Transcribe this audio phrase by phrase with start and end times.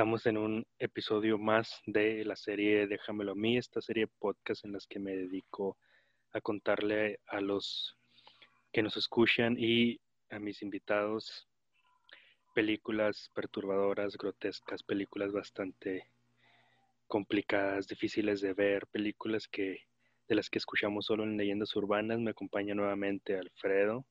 [0.00, 4.64] Estamos en un episodio más de la serie Déjamelo a mí, esta serie de podcast
[4.64, 5.76] en las que me dedico
[6.32, 7.98] a contarle a los
[8.72, 10.00] que nos escuchan y
[10.30, 11.46] a mis invitados
[12.54, 16.06] películas perturbadoras, grotescas, películas bastante
[17.06, 19.80] complicadas, difíciles de ver, películas que
[20.28, 22.18] de las que escuchamos solo en leyendas urbanas.
[22.20, 24.06] Me acompaña nuevamente Alfredo.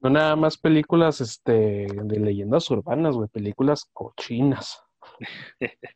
[0.00, 4.80] No nada más películas este, de leyendas urbanas, güey, películas cochinas.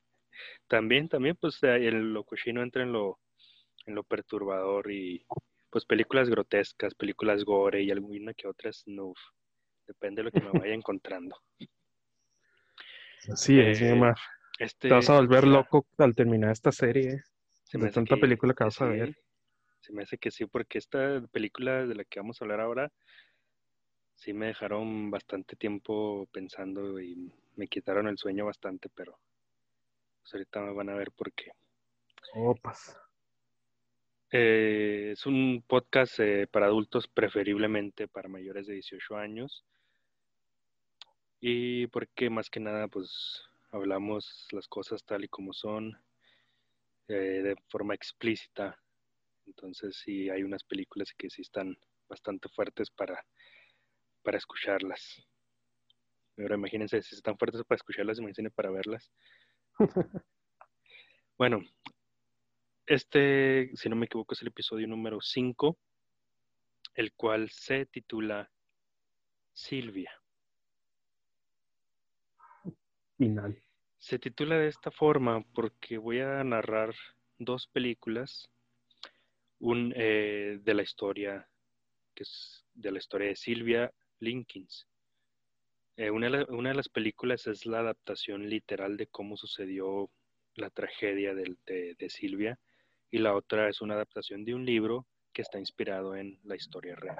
[0.66, 3.20] también, también, pues el, lo cochino entra en lo,
[3.87, 5.25] en lo perturbador y
[5.70, 9.19] pues películas grotescas, películas gore y alguna que otra snuff.
[9.87, 11.37] Depende de lo que me vaya encontrando.
[13.30, 13.98] Así es, eh,
[14.59, 17.23] Este, Te vas a volver loco al terminar esta serie.
[17.64, 19.16] Se me de tanta película que vas a ver.
[19.80, 22.92] Se me hace que sí, porque esta película de la que vamos a hablar ahora
[24.23, 29.19] sí me dejaron bastante tiempo pensando y me quitaron el sueño bastante, pero
[30.21, 31.51] pues ahorita me van a ver por qué.
[32.34, 32.97] Opas.
[34.31, 39.64] Eh, es un podcast eh, para adultos, preferiblemente para mayores de 18 años.
[41.41, 43.42] Y porque más que nada, pues
[43.73, 46.01] hablamos las cosas tal y como son,
[47.09, 48.81] eh, de forma explícita.
[49.47, 51.77] Entonces sí hay unas películas que sí están
[52.09, 53.27] bastante fuertes para
[54.23, 55.27] para escucharlas.
[56.39, 59.12] Ahora imagínense, si están fuertes para escucharlas, imagínense para verlas.
[61.39, 61.62] bueno,
[62.87, 65.79] este, si no me equivoco, es el episodio número 5,
[66.95, 68.51] el cual se titula
[69.53, 70.11] Silvia.
[73.19, 73.62] Final.
[73.98, 76.95] Se titula de esta forma porque voy a narrar
[77.39, 78.51] dos películas,
[79.61, 81.48] un eh, de la historia,
[82.14, 83.92] que es de la historia de Silvia
[84.23, 84.87] Linkins.
[85.97, 90.11] Eh, una, de las películas es la adaptación literal de cómo sucedió
[90.55, 92.59] la tragedia de, Silvia
[93.11, 96.95] y la otra es una adaptación de un libro que está inspirado en la historia
[96.95, 97.19] real.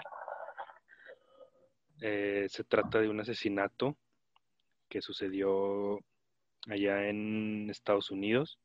[2.01, 3.97] Eh, se trata de un asesinato
[4.89, 5.99] que sucedió
[6.69, 8.59] allá en Estados Unidos.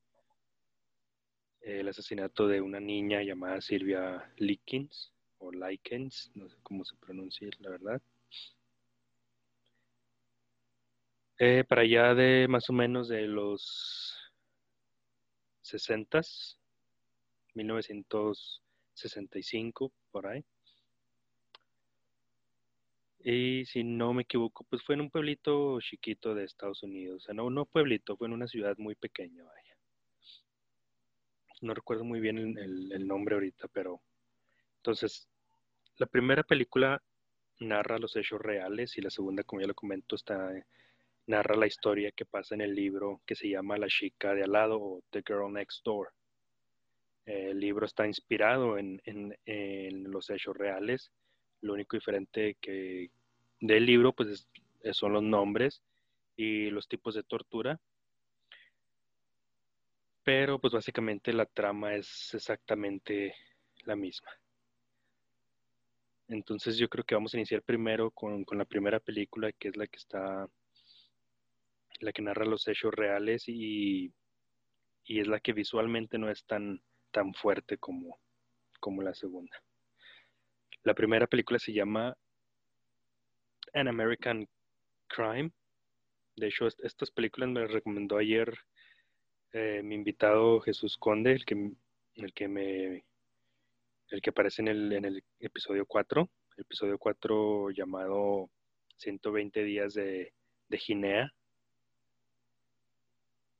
[1.61, 7.49] El asesinato de una niña llamada Silvia Likens o Likens, no sé cómo se pronuncia
[7.59, 8.01] la verdad.
[11.39, 14.15] Eh, para allá de más o menos de los
[15.61, 16.21] 60,
[17.53, 20.43] 1965, por ahí.
[23.19, 27.23] Y si no me equivoco, pues fue en un pueblito chiquito de Estados Unidos.
[27.23, 29.77] O sea, no, no pueblito, fue en una ciudad muy pequeña, vaya.
[31.61, 34.01] No recuerdo muy bien el, el nombre ahorita, pero
[34.87, 35.27] entonces,
[35.97, 37.03] la primera película
[37.59, 40.53] narra los hechos reales y la segunda, como ya lo comento, está
[41.27, 44.51] narra la historia que pasa en el libro que se llama La chica de al
[44.53, 46.13] lado o The Girl Next Door.
[47.25, 49.01] El libro está inspirado en,
[50.09, 51.11] los hechos reales.
[51.61, 53.11] Lo único diferente que
[53.59, 54.47] del libro pues
[54.93, 55.81] son los nombres
[56.37, 57.79] y los tipos de tortura.
[60.23, 63.35] Pero pues básicamente la trama es exactamente
[63.83, 64.29] la misma.
[66.29, 69.77] Entonces yo creo que vamos a iniciar primero con, con la primera película que es
[69.77, 70.47] la que está
[71.99, 74.13] la que narra los hechos reales y,
[75.05, 76.81] es la que visualmente no es tan,
[77.11, 78.19] tan fuerte como,
[78.79, 79.61] como la segunda.
[80.83, 82.15] La primera película se llama
[83.73, 84.47] An American
[85.07, 85.51] Crime.
[86.35, 88.53] De hecho, estas películas me las recomendó ayer
[89.53, 91.71] eh, mi invitado Jesús Conde, el que,
[92.15, 93.05] el que me
[94.09, 98.49] el que aparece en el, en el episodio 4, el episodio 4 llamado
[98.97, 100.33] 120 días de,
[100.69, 101.33] de Ginea,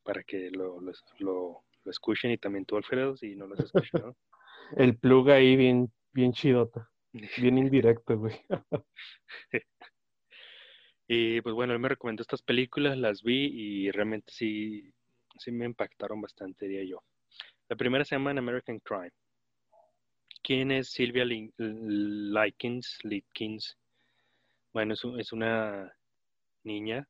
[0.08, 0.80] para que lo,
[1.20, 4.16] lo, escuchen y también tú, Alfredo, si no lo has escuchado.
[4.78, 8.34] El plug ahí bien, bien chidota, bien indirecto, güey.
[11.10, 14.94] y pues bueno, él me recomendó estas películas, las vi y realmente sí,
[15.38, 17.04] sí me impactaron bastante, diría yo.
[17.68, 19.12] La primera se llama American Crime.
[20.42, 23.00] ¿Quién es Silvia Likens?
[23.04, 23.78] Litkins?
[24.72, 25.94] Bueno, es, es una
[26.64, 27.06] niña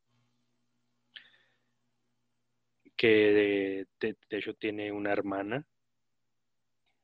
[2.98, 5.66] que de, hecho tiene una hermana,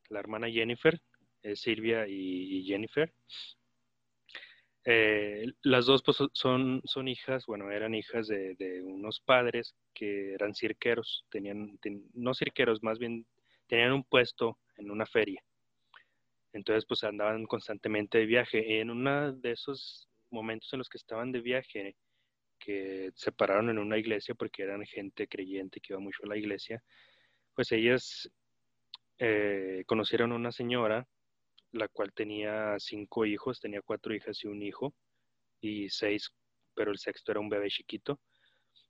[0.09, 0.99] la hermana Jennifer,
[1.43, 3.13] es Silvia y, Jennifer.
[4.85, 10.55] Eh, las dos pues, son, son hijas, bueno, eran hijas de, unos padres que eran
[10.55, 11.79] cirqueros, tenían,
[12.13, 13.25] no cirqueros, más bien
[13.67, 15.41] tenían un puesto en una feria.
[16.53, 18.79] Entonces, pues andaban constantemente de viaje.
[18.79, 21.95] En uno de esos momentos en los que estaban de viaje,
[22.63, 26.37] que se pararon en una iglesia porque eran gente creyente que iba mucho a la
[26.37, 26.81] iglesia,
[27.55, 28.29] pues ellas
[29.19, 31.05] eh, conocieron a una señora,
[31.71, 34.93] la cual tenía cinco hijos, tenía cuatro hijas y un hijo,
[35.59, 36.31] y seis,
[36.73, 38.21] pero el sexto era un bebé chiquito,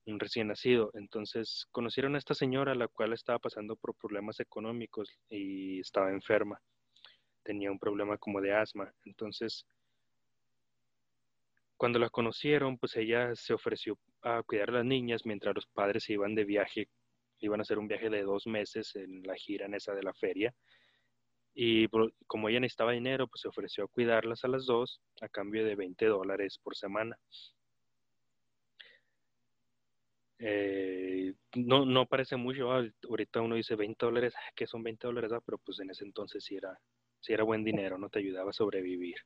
[0.06, 0.92] un recién nacido.
[0.94, 6.62] Entonces conocieron a esta señora, la cual estaba pasando por problemas económicos y estaba enferma.
[7.44, 8.94] Tenía un problema como de asma.
[9.04, 9.66] Entonces,
[11.84, 16.06] cuando la conocieron, pues ella se ofreció a cuidar a las niñas mientras los padres
[16.06, 16.88] se iban de viaje,
[17.40, 20.14] iban a hacer un viaje de dos meses en la gira en esa de la
[20.14, 20.56] feria.
[21.54, 21.90] Y
[22.26, 25.76] como ella necesitaba dinero, pues se ofreció a cuidarlas a las dos a cambio de
[25.76, 27.20] 20 dólares por semana.
[30.40, 35.06] Eh, no, no parece mucho, ah, ahorita uno dice 20 dólares, ah, que son 20
[35.06, 36.80] dólares, ah, pero pues en ese entonces sí era,
[37.20, 39.18] sí era buen dinero, no te ayudaba a sobrevivir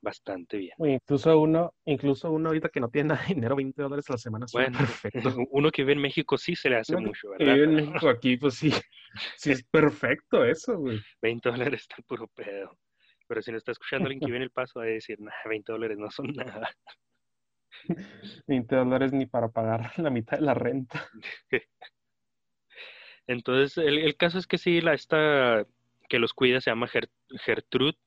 [0.00, 0.74] bastante bien.
[0.78, 4.18] incluso uno, incluso uno ahorita que no tiene nada de dinero, 20 dólares a la
[4.18, 5.18] semana, bueno, perfecto.
[5.50, 7.46] Uno que vive en México sí se le hace mucho, ¿verdad?
[7.46, 8.72] Que vive en México aquí, pues sí,
[9.36, 11.00] sí es perfecto eso, güey.
[11.22, 12.78] 20 dólares está puro pedo.
[13.28, 15.72] Pero si no está escuchando alguien que viene el paso, va a decir, nah, 20
[15.72, 16.70] dólares no son nada.
[18.46, 21.08] 20 dólares ni para pagar la mitad de la renta.
[23.26, 25.66] Entonces, el, caso es que sí, la esta
[26.08, 26.88] que los cuida se llama
[27.44, 27.98] Gertrude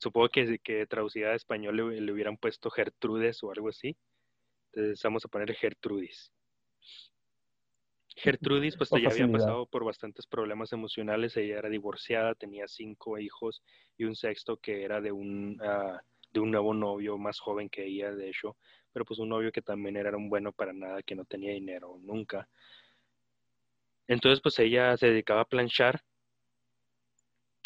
[0.00, 3.94] Supongo que, que traducida a español le, hubieran puesto Gertrudes o algo así.
[4.72, 6.32] Entonces vamos a poner Gertrudis.
[8.16, 11.36] Gertrudis, pues ya había pasado por bastantes problemas emocionales.
[11.36, 13.62] Ella era divorciada, tenía cinco hijos
[13.98, 16.00] y un sexto que era de un, ah,
[16.32, 18.56] de un nuevo novio más joven que ella, de hecho.
[18.94, 21.98] Pero pues un novio que también era un bueno para nada, que no tenía dinero
[22.00, 22.48] nunca.
[24.08, 26.02] Entonces, pues ella se dedicaba a planchar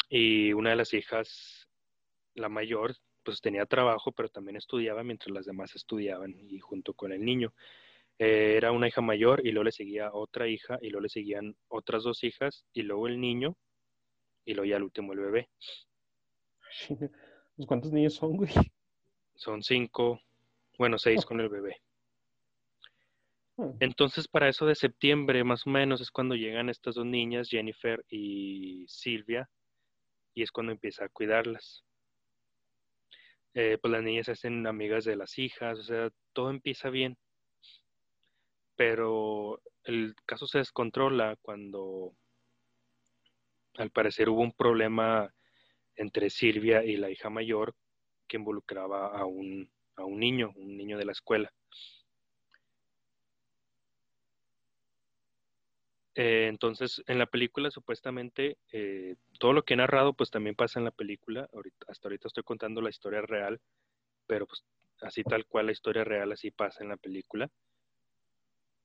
[0.09, 1.64] y una de las hijas
[2.35, 7.11] la mayor pues tenía trabajo, pero también estudiaba mientras las demás estudiaban y junto con
[7.11, 7.53] el niño.
[8.19, 11.57] Eh, era una hija mayor y luego le seguía otra hija y luego le seguían
[11.67, 13.57] otras dos hijas y luego el niño
[14.45, 15.49] y luego ya el último el bebé.
[17.67, 18.51] ¿Cuántos niños son, güey?
[19.33, 20.21] Son cinco,
[20.77, 21.27] bueno, seis oh.
[21.27, 21.81] con el bebé.
[23.57, 23.75] Oh.
[23.79, 28.03] Entonces, para eso de septiembre, más o menos, es cuando llegan estas dos niñas, Jennifer
[28.09, 29.49] y Silvia,
[30.33, 31.83] y es cuando empieza a cuidarlas.
[33.55, 37.17] Eh, pues las niñas se hacen amigas de las hijas, o sea, todo empieza bien.
[38.75, 42.11] Pero el caso se descontrola cuando
[43.77, 45.33] al parecer hubo un problema
[45.95, 47.73] entre Silvia y la hija mayor
[48.27, 51.53] que involucraba a un, a un niño, un niño de la escuela.
[56.15, 60.79] Eh, entonces, en la película supuestamente eh, todo lo que he narrado pues también pasa
[60.79, 61.49] en la película.
[61.53, 63.59] Ahorita, hasta ahorita estoy contando la historia real,
[64.25, 64.63] pero pues
[65.01, 67.49] así tal cual la historia real así pasa en la película.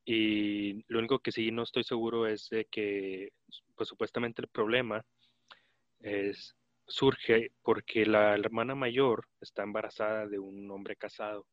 [0.05, 3.31] Y lo único que sí no estoy seguro es de que
[3.77, 5.05] pues supuestamente el problema
[6.01, 6.57] es,
[6.91, 11.47] surge porque la hermana mayor está embarazada de un hombre casado.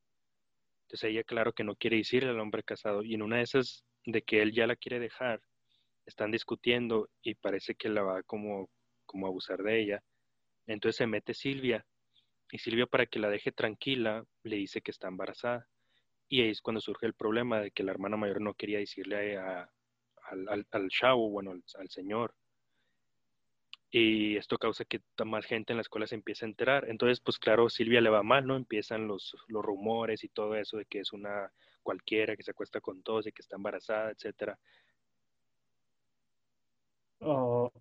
[0.84, 3.86] Entonces ella claro que no quiere decirle al hombre casado y en una de esas
[4.06, 5.42] de que él ya la quiere dejar,
[6.08, 8.70] están discutiendo y parece que la va como,
[9.06, 10.04] como a abusar de ella.
[10.66, 11.86] Entonces se mete Silvia
[12.52, 15.68] y Silvia para que la deje tranquila le dice que está embarazada.
[16.30, 19.38] Y ahí es cuando surge el problema de que la hermana mayor no quería decirle
[19.38, 22.34] al, al, chavo, bueno, al, señor.
[23.90, 26.90] Y esto causa que más gente en la escuela se empiece a enterar.
[26.90, 28.56] Entonces, pues claro, Silvia le va mal, ¿no?
[28.56, 32.82] Empiezan los, los rumores y todo eso de que es una cualquiera que se acuesta
[32.82, 34.60] con todos y que está embarazada, etcétera.
[37.20, 37.72] O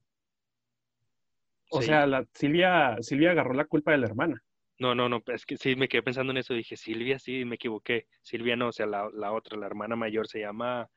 [1.81, 4.43] sea, la, Silvia, Silvia agarró la culpa de la hermana.
[4.79, 6.53] No, no, no, es que sí me quedé pensando en eso.
[6.53, 8.07] Dije, Silvia, sí, me equivoqué.
[8.23, 10.89] Silvia no, o sea, la, la otra, la hermana mayor se llama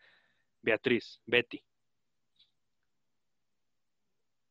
[0.62, 1.64] Beatriz, Betty.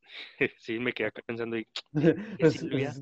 [0.58, 1.66] sí, me quedé acá pensando y.
[2.38, 3.00] es, es,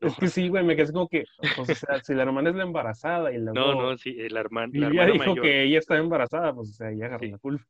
[0.20, 1.24] que sí, güey, me quedé como que,
[1.56, 3.52] pues, o sea, si la hermana es la embarazada y la.
[3.52, 4.72] No, no, sí, la hermana.
[4.72, 7.64] Silvia dijo que ella estaba embarazada, pues, o sea, ella agarró la culpa.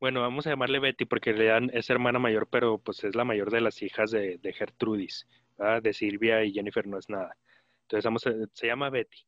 [0.00, 3.24] Bueno, vamos a llamarle Betty porque le dan, es hermana mayor, pero pues es la
[3.24, 5.26] mayor de las hijas de, de Gertrudis,
[5.82, 7.36] de Silvia y Jennifer no es nada.
[7.88, 9.18] Entonces se llama Betty.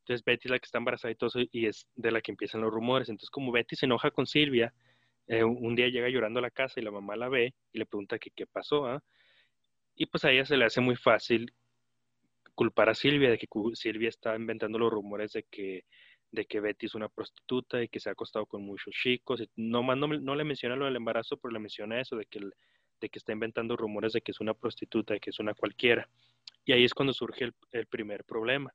[0.00, 2.32] Entonces Betty es la que está embarazada y todo eso, y es de la que
[2.32, 3.08] empiezan los rumores.
[3.08, 4.74] Entonces como Betty se enoja con Silvia,
[5.28, 7.86] eh, un día llega llorando a la casa y la mamá la ve y le
[7.86, 8.86] pregunta qué pasó.
[8.86, 9.02] ¿ah?
[9.94, 11.54] Y pues a ella se le hace muy fácil
[12.54, 15.84] culpar a Silvia de que Silvia está inventando los rumores de que
[16.32, 19.42] de que Betty es una prostituta y que se ha acostado con muchos chicos.
[19.56, 22.40] No, más no, no le menciona lo del embarazo, pero le menciona eso, de que,
[23.00, 26.08] de que está inventando rumores de que es una prostituta, de que es una cualquiera.
[26.64, 28.72] Y ahí es cuando surge el, el primer problema.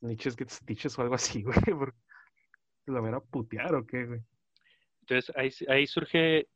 [0.00, 1.56] Niches gets stitches o algo así, güey.
[2.86, 4.20] ¿La van putear o qué, güey?
[5.00, 6.48] Entonces ahí, ahí surge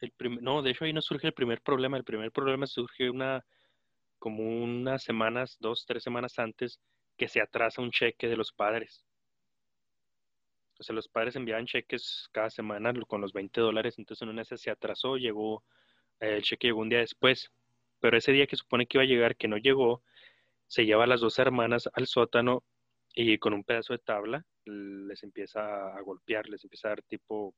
[0.00, 3.10] el primer, no, de hecho ahí no surge el primer problema, el primer problema surge
[3.10, 3.44] una,
[4.20, 6.80] como unas semanas, dos, tres semanas antes,
[7.16, 9.04] que se atrasa un cheque de los padres.
[10.78, 14.42] O sea, los padres enviaban cheques cada semana con los 20 dólares, entonces en una
[14.42, 15.64] vez se atrasó, llegó,
[16.20, 17.50] eh, el cheque llegó un día después,
[17.98, 20.02] pero ese día que supone que iba a llegar, que no llegó,
[20.68, 22.62] se lleva a las dos hermanas al sótano
[23.14, 27.54] y con un pedazo de tabla les empieza a golpear, les empieza a dar tipo,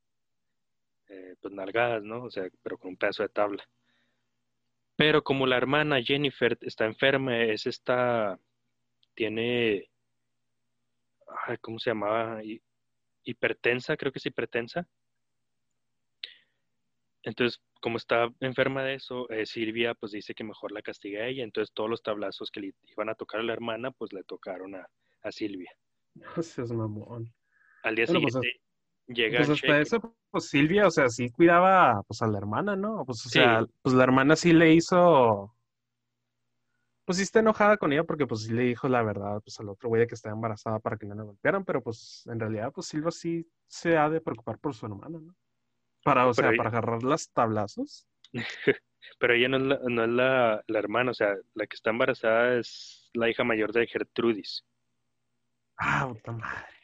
[1.09, 2.25] eh, pues nalgadas, ¿no?
[2.25, 3.69] O sea, pero con un pedazo de tabla.
[4.97, 8.39] Pero como la hermana Jennifer está enferma, es esta,
[9.15, 9.91] tiene,
[11.61, 12.41] ¿cómo se llamaba?
[13.25, 14.87] Hipertensa, creo que es hipertensa.
[17.23, 21.27] Entonces, como está enferma de eso, eh, Silvia pues dice que mejor la castigue a
[21.27, 21.45] ella.
[21.45, 24.75] Entonces, todos los tablazos que le iban a tocar a la hermana, pues le tocaron
[24.75, 24.89] a,
[25.23, 25.71] a Silvia.
[26.37, 27.33] es mamón.
[27.85, 28.62] Al día pues, siguiente
[29.07, 33.05] llega pues hasta eso, pues Silvia, o sea, sí cuidaba pues a la hermana, ¿no?
[33.05, 35.55] Pues o sea, pues la hermana sí le hizo
[37.05, 39.69] pues sí está enojada con ella porque pues sí le dijo la verdad pues al
[39.69, 42.73] otro güey de que estaba embarazada para que no la golpearan, pero pues en realidad
[42.73, 45.35] pues Silvia sí se ha de preocupar por su hermana, ¿no?
[46.05, 48.07] Para, o sea, para agarrar las tablazos.
[49.19, 51.91] pero ella no es, la, no es la, la, hermana, o sea, la que está
[51.91, 54.65] embarazada es la hija mayor de Gertrudis.
[55.77, 56.82] Ah, puta madre.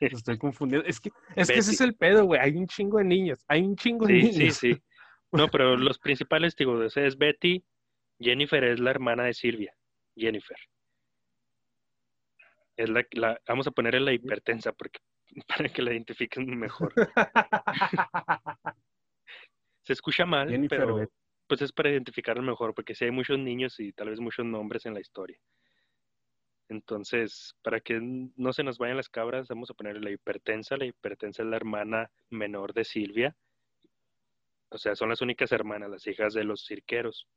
[0.00, 0.82] Estoy confundido.
[0.84, 2.40] Es que, es que ese es el pedo, güey.
[2.40, 3.44] Hay un chingo de niños.
[3.48, 4.34] Hay un chingo de niños.
[4.34, 4.82] Sí, sí, sí.
[5.32, 7.64] No, pero los principales, digo, es Betty,
[8.20, 9.74] Jennifer es la hermana de Silvia.
[10.16, 10.56] Jennifer.
[12.76, 15.00] Es la, la vamos a ponerle la hipertensa porque
[15.48, 16.92] para que la identifiquen mejor.
[19.82, 21.08] Se escucha mal, pero
[21.46, 24.86] pues es para identificarlo mejor, porque si hay muchos niños y tal vez muchos nombres
[24.86, 25.38] en la historia.
[26.68, 30.76] Entonces, para que no se nos vayan las cabras, vamos a ponerle la hipertensa.
[30.76, 33.36] La hipertensa es la hermana menor de Silvia.
[34.70, 37.28] O sea, son las únicas hermanas, las hijas de los cirqueros.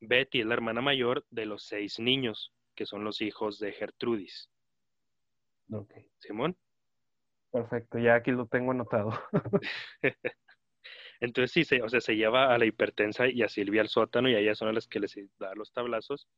[0.00, 4.50] Betty es la hermana mayor de los seis niños, que son los hijos de Gertrudis.
[5.72, 5.92] Ok.
[6.18, 6.56] Simón.
[7.50, 9.10] Perfecto, ya aquí lo tengo anotado.
[11.20, 14.28] Entonces sí, se, o sea, se lleva a la hipertensa y a Silvia al sótano
[14.28, 16.28] y a ellas son las que les da los tablazos.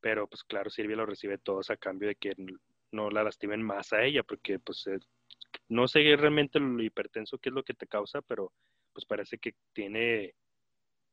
[0.00, 2.34] Pero pues claro, Silvia lo recibe todos a cambio de que
[2.92, 4.84] no la lastimen más a ella, porque pues
[5.68, 8.52] no sé realmente lo hipertenso qué es lo que te causa, pero
[8.92, 10.34] pues parece que tiene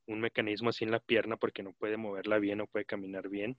[0.07, 3.57] un mecanismo así en la pierna porque no puede moverla bien, no puede caminar bien.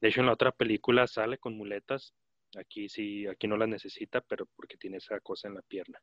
[0.00, 2.14] De hecho, en la otra película sale con muletas
[2.58, 6.00] Aquí sí, aquí no la necesita, pero porque tiene esa cosa en la pierna.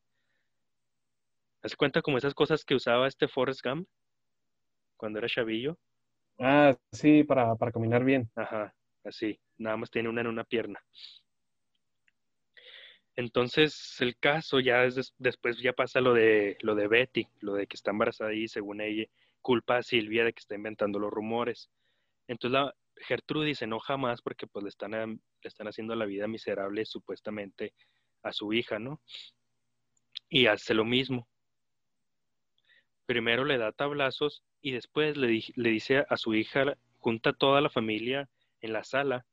[1.62, 3.88] ¿Hace cuenta como esas cosas que usaba este Forrest Gump
[4.98, 5.78] cuando era chavillo?
[6.40, 8.30] Ah, sí, para, para caminar bien.
[8.36, 9.40] Ajá, así.
[9.58, 10.80] Nada más tiene una en una pierna.
[13.16, 17.68] Entonces, el caso ya es después ya pasa lo de lo de Betty, lo de
[17.68, 19.06] que está embarazada y según ella
[19.42, 21.70] culpa a Silvia de que está inventando los rumores.
[22.28, 22.74] Entonces la,
[23.08, 27.74] Gertrudis se enoja más porque pues le están, le están haciendo la vida miserable supuestamente
[28.24, 29.02] a su hija, ¿no?
[30.30, 31.28] Y hace lo mismo.
[33.06, 37.70] Primero le da tablazos y después le, le dice a su hija, junta toda la
[37.70, 38.30] familia
[38.62, 39.26] en la sala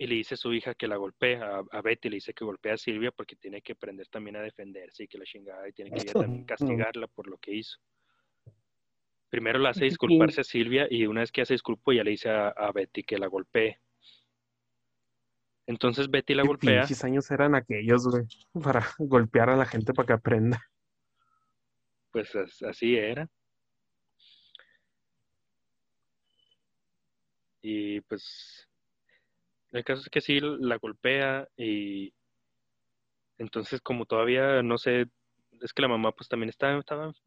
[0.00, 2.74] y le dice a su hija que la golpea, a, Betty le dice que golpea
[2.74, 5.90] a Silvia porque tiene que aprender también a defenderse y que la chingada y tiene
[5.90, 7.78] que también castigarla por lo que hizo.
[9.28, 12.30] Primero la hace disculparse a Silvia y una vez que hace disculpo ya le dice
[12.30, 13.80] a, Betty que la golpee.
[15.66, 16.86] Entonces Betty la golpea.
[16.86, 18.24] ¿Qué años eran aquellos, güey?
[18.62, 20.62] Para golpear a la gente para que aprenda.
[22.12, 23.28] Pues así era.
[27.60, 28.68] Y pues
[29.72, 32.12] el caso es que sí la golpea y
[33.38, 35.06] entonces como todavía no sé
[35.60, 36.82] es que la mamá pues también estaba,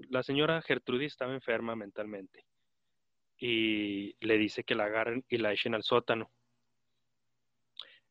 [0.09, 2.45] la señora Gertrudis estaba enferma mentalmente
[3.37, 6.31] y le dice que la agarren y la echen al sótano.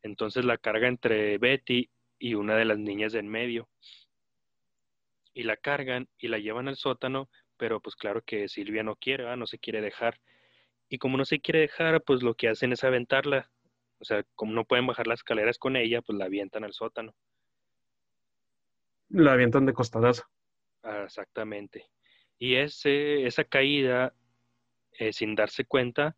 [0.03, 3.69] Entonces la carga entre Betty y una de las niñas de en medio.
[5.33, 9.35] Y la cargan y la llevan al sótano, pero pues claro que Silvia no quiere,
[9.37, 10.19] no se quiere dejar.
[10.91, 13.49] Y como no se quiere dejar, pues lo que hacen es aventarla.
[13.99, 17.15] O sea, como no pueden bajar las escaleras con ella, pues la avientan al sótano.
[19.07, 20.25] La avientan de costadazo.
[20.83, 21.89] Ah, exactamente.
[22.37, 24.13] Y ese, esa caída,
[24.99, 26.17] eh, sin darse cuenta,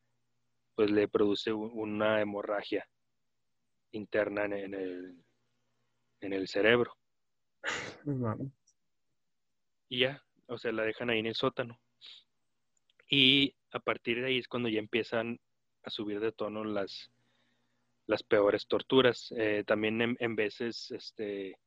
[0.74, 2.90] pues le produce una hemorragia
[3.92, 5.24] interna en, el,
[6.22, 6.98] en el cerebro.
[9.88, 11.80] Y ya, o sea, la dejan ahí en el sótano.
[13.08, 15.40] Y a partir de ahí es cuando ya empiezan
[15.84, 17.12] a subir de tono las,
[18.06, 19.34] las peores torturas.
[19.36, 21.58] Eh, también en, veces este,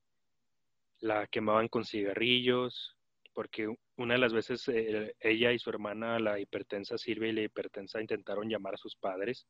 [1.00, 2.96] la quemaban con cigarrillos,
[3.34, 7.42] porque una de las veces eh, ella y su hermana, la hipertensa Silvia y la
[7.42, 9.46] hipertensa, intentaron llamar a sus padres,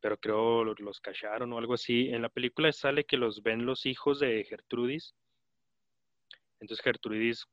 [0.00, 2.08] pero creo los callaron o algo así.
[2.10, 5.14] En la película sale que los ven los hijos de Gertrudis.
[6.60, 7.46] Entonces Gertrudis,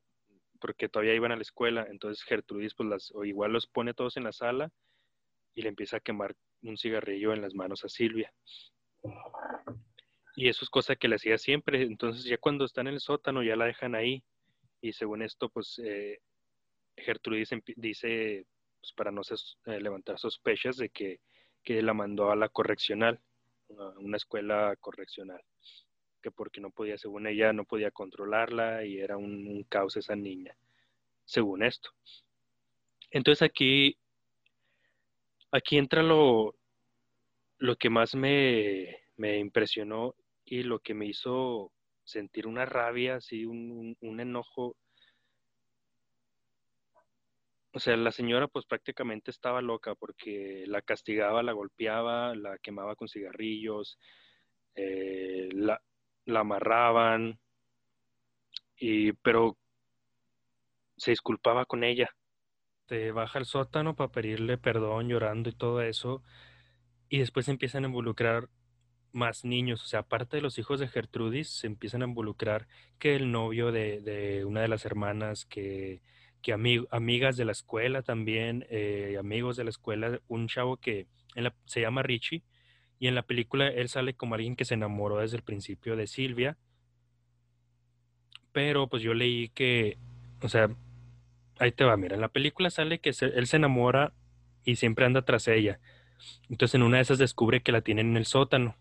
[0.57, 4.17] porque todavía iban a la escuela, entonces Gertrudis pues las, o igual los pone todos
[4.17, 4.71] en la sala
[5.55, 8.31] y le empieza a quemar un cigarrillo en las manos a Silvia.
[10.35, 11.81] Y eso es cosa que le hacía siempre.
[11.81, 14.23] Entonces ya cuando está en el sótano ya la dejan ahí.
[14.81, 16.19] Y según esto, pues eh,
[16.95, 18.45] Gertrudis dice,
[18.79, 19.21] pues, para no
[19.65, 21.19] eh, levantar sospechas de que,
[21.65, 23.19] la mandó a la correccional,
[23.77, 25.41] a una escuela correccional.
[26.27, 30.15] Que porque no podía, según ella, no podía controlarla y era un, un caos esa
[30.15, 30.57] niña.
[31.23, 31.89] Según esto.
[33.11, 33.97] Entonces aquí
[35.51, 36.55] Aquí entra lo,
[37.57, 41.71] lo que más me, impresionó y lo que me hizo
[42.03, 44.75] sentir una rabia, así, un, enojo.
[47.73, 52.95] O sea, la señora pues prácticamente estaba loca porque la castigaba, la golpeaba, la quemaba
[52.95, 53.97] con cigarrillos,
[54.75, 55.81] eh, la,
[56.27, 57.39] la, amarraban,
[58.79, 59.57] y, pero
[60.97, 62.09] se disculpaba con ella
[63.13, 66.23] baja al sótano para pedirle perdón llorando y todo eso.
[67.09, 68.49] Y después empiezan a involucrar
[69.11, 69.83] más niños.
[69.83, 72.67] O sea, aparte de los hijos de Gertrudis, se empiezan a involucrar
[72.99, 76.01] que el novio de, una de las hermanas, que,
[76.41, 81.07] que amigas de la escuela también, eh, amigos de la escuela, un chavo que
[81.65, 82.43] se llama Richie.
[82.99, 86.07] Y en la película él sale como alguien que se enamoró desde el principio de
[86.07, 86.57] Silvia.
[88.51, 89.97] Pero pues yo leí que,
[90.41, 90.69] o sea,
[91.59, 94.13] ahí te va, mira, en la película sale que él se enamora
[94.63, 95.79] y siempre anda tras ella.
[96.49, 98.75] Entonces en una de esas descubre que la tienen en el sótano.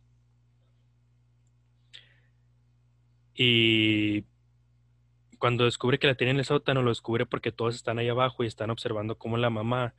[3.35, 4.25] Y
[5.39, 8.43] cuando descubre que la tienen en el sótano, lo descubre porque todos están ahí abajo
[8.43, 9.95] y están observando cómo la mamá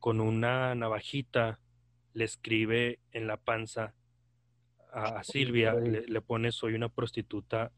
[0.00, 1.60] con una navajita
[2.14, 3.94] le escribe en la panza
[4.92, 7.72] a, Silvia, le, le pone soy una prostituta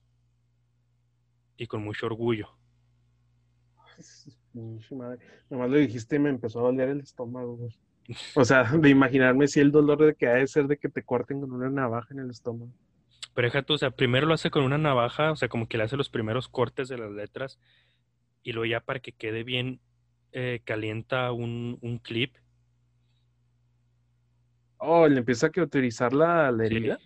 [1.57, 2.49] y con mucho orgullo.
[5.51, 7.69] Nomás lo dijiste y me empezó a doler el estómago,
[8.35, 11.03] O sea, de imaginarme si el dolor de que ha de ser de que te
[11.03, 12.73] corten con una navaja en el estómago.
[13.35, 15.77] Pero deja tú, o sea, primero lo hace con una navaja, o sea, como que
[15.77, 17.59] le hace los primeros cortes de las letras
[18.43, 19.81] y luego ya para que quede bien
[20.33, 22.37] eh, calienta un, clip.
[24.87, 26.99] Oh, le empieza a utilizar la, herida.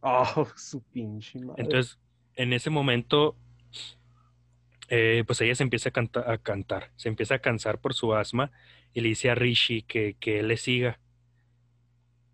[0.00, 1.62] Oh, su pinche madre.
[1.62, 1.98] Entonces,
[2.34, 3.36] en ese momento
[4.88, 8.52] eh, pues ella se empieza a, cantar, se empieza a cansar por su asma
[8.94, 11.00] y le dice a Rishi que, él le siga.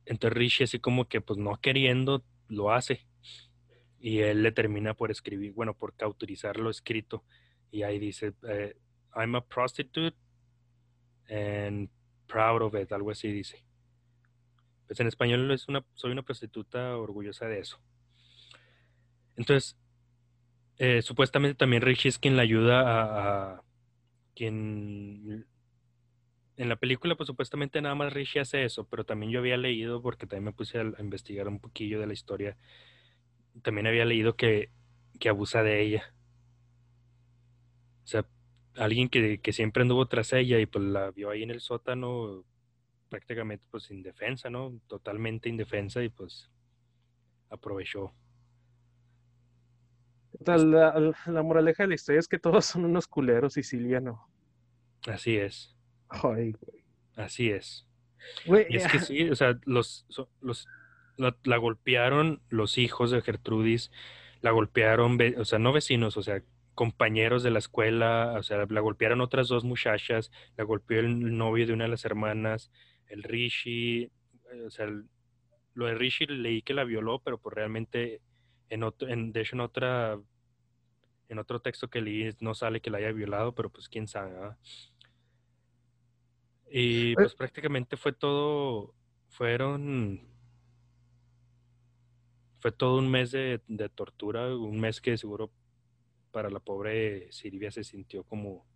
[0.05, 3.07] Entonces Rishi así como que pues no queriendo lo hace
[3.99, 7.25] y él le termina por escribir, bueno, por cauterizar lo escrito
[7.71, 8.77] y ahí dice, eh,
[9.17, 10.17] I'm a prostitute
[11.31, 11.89] and
[12.27, 13.65] proud of it, algo así dice.
[14.93, 17.81] Pues en español es una, soy una prostituta orgullosa de eso.
[19.37, 19.79] Entonces,
[20.77, 23.63] eh, supuestamente también Richie es quien la ayuda a,
[24.37, 25.47] quien
[26.59, 30.03] en la película, pues supuestamente nada más Richie hace eso, pero también yo había leído,
[30.03, 32.59] porque también me puse a, investigar un poquillo de la historia,
[33.63, 34.69] también había leído que,
[35.27, 36.15] abusa de ella.
[38.05, 38.27] O sea,
[38.77, 42.45] alguien que, que, siempre anduvo tras ella y pues la vio ahí en el sótano
[43.13, 44.81] prácticamente pues indefensa, ¿no?
[44.87, 46.51] Totalmente indefensa y pues
[47.51, 48.15] aprovechó.
[50.47, 54.19] La, moraleja de la historia es que todos son unos culeros sicilianos.
[55.07, 55.77] Así es.
[56.09, 56.85] Ay, güey.
[57.15, 57.87] Así es.
[58.47, 60.07] y es que sí, o sea, los,
[60.41, 60.67] los
[61.19, 63.91] la, golpearon los hijos de Gertrudis,
[64.41, 66.43] la golpearon, o sea, no vecinos, o sea,
[66.75, 71.67] compañeros de la escuela, o sea, la golpearon otras dos muchachas, la golpeó el novio
[71.67, 72.71] de una de las hermanas,
[73.13, 74.11] el Rishi,
[74.67, 74.87] o sea,
[75.75, 78.23] lo de Rishi leí que la violó, pero pues realmente
[78.71, 80.19] en otro, en, de hecho, en otra
[81.29, 84.55] en otro texto que leí no sale que la haya violado, pero pues quién sabe.
[86.71, 88.95] Y pues prácticamente fue todo,
[89.29, 90.27] fueron,
[92.61, 93.61] fue todo un mes de,
[93.95, 95.51] tortura, un mes que seguro
[96.31, 98.67] para la pobre Silvia se sintió como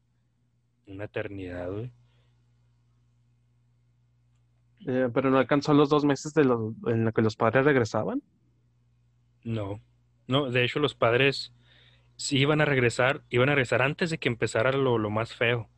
[0.86, 1.90] una eternidad,
[4.84, 8.22] eh, pero no alcanzó los dos meses de los, en los que los padres regresaban.
[9.44, 9.80] No,
[10.26, 11.52] no, de hecho los padres
[12.16, 15.70] sí iban a regresar, iban a regresar antes de que empezara lo, más feo,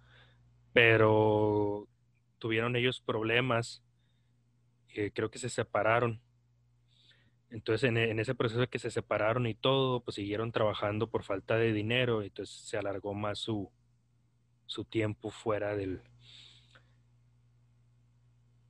[0.73, 1.89] pero
[2.39, 3.83] tuvieron ellos problemas,
[5.15, 6.21] creo que se separaron
[7.51, 11.57] Entonces, en, ese proceso de que se separaron y todo, pues siguieron trabajando por falta
[11.57, 13.71] de dinero, entonces se alargó más su,
[14.67, 16.03] su tiempo fuera del,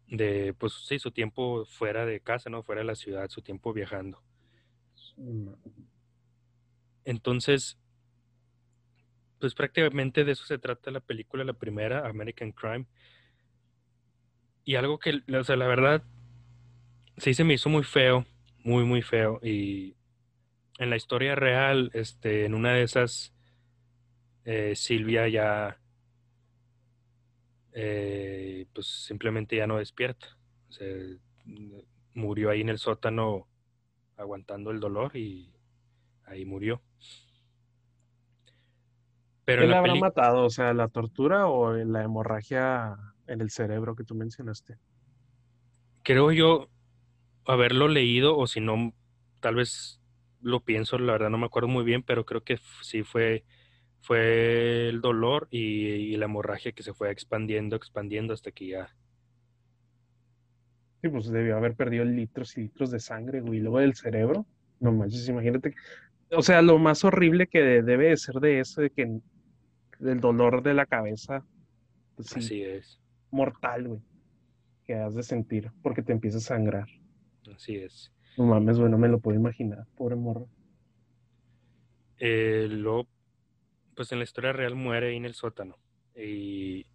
[0.09, 2.63] de, pues sí, su tiempo fuera de casa, ¿no?
[2.63, 4.23] Fuera de la ciudad, su tiempo viajando.
[7.05, 7.79] Entonces,
[9.39, 12.87] pues prácticamente de eso se trata la película, la primera, American Crime.
[14.65, 16.03] Y algo que, o sea, la verdad,
[17.17, 18.27] sí se me hizo muy feo,
[18.65, 19.41] muy, muy feo.
[19.43, 19.97] Y
[20.79, 23.35] en la historia real, este, en una de esas,
[24.45, 25.78] eh, Silvia ya
[27.73, 30.27] eh, pues simplemente ya no despierta.
[32.15, 33.47] murió ahí en el sótano
[34.17, 35.53] aguantando el dolor y
[36.27, 36.83] ahí murió.
[39.45, 40.45] Pero ¿Qué la habrá matado?
[40.45, 44.77] O sea, la tortura o la hemorragia en el cerebro que tú mencionaste.
[46.03, 46.69] Creo yo
[47.47, 48.93] haberlo leído, o si no,
[49.41, 50.01] tal vez
[50.43, 53.45] lo pienso, la verdad no me acuerdo muy bien, pero creo que sí fue
[54.01, 58.89] fue el dolor y, la hemorragia que se fue expandiendo, expandiendo hasta que ya.
[61.03, 63.61] Sí, pues debió haber perdido litros y litros de sangre, güey.
[63.61, 64.47] Luego del cerebro.
[64.81, 65.75] No manches, imagínate.
[66.31, 69.21] O sea, lo más horrible que debe de ser de eso, de que
[69.99, 71.45] del dolor de la cabeza.
[72.17, 73.01] Pues Así es.
[73.31, 74.01] Mortal, güey.
[74.85, 76.89] Que has de sentir porque te empieza a sangrar.
[77.55, 78.13] Así es.
[78.37, 79.87] No mames, güey, no me lo puedo imaginar.
[79.97, 80.49] Pobre morro.
[82.19, 83.07] Eh, lo
[83.99, 85.77] pues en la historia real muere ahí en el sótano.
[86.15, 86.87] Y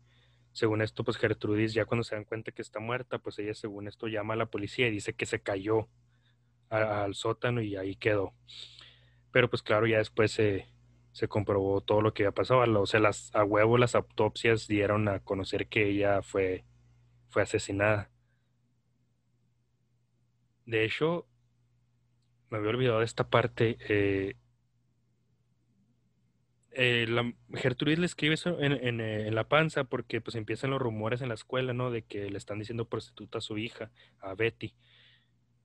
[0.53, 3.89] según esto, pues Gertrudis ya cuando se dan cuenta que está muerta, pues ella según
[3.89, 5.89] esto llama a la policía y dice que se cayó
[6.69, 8.33] al sótano y ahí quedó.
[9.33, 10.65] Pero pues claro, ya después se,
[11.27, 12.61] comprobó todo lo que había pasado.
[12.81, 16.63] O sea, las, a huevo las autopsias dieron a conocer que ella fue,
[17.27, 18.11] fue asesinada.
[20.65, 21.27] De hecho,
[22.49, 23.77] me había olvidado de esta parte.
[23.89, 24.35] Eh,
[26.75, 31.29] eh, Gertrudis le escribe eso eh, en, la panza porque pues empiezan los rumores en
[31.29, 31.91] la escuela, ¿no?
[31.91, 34.73] De que le están diciendo prostituta a su hija, a Betty.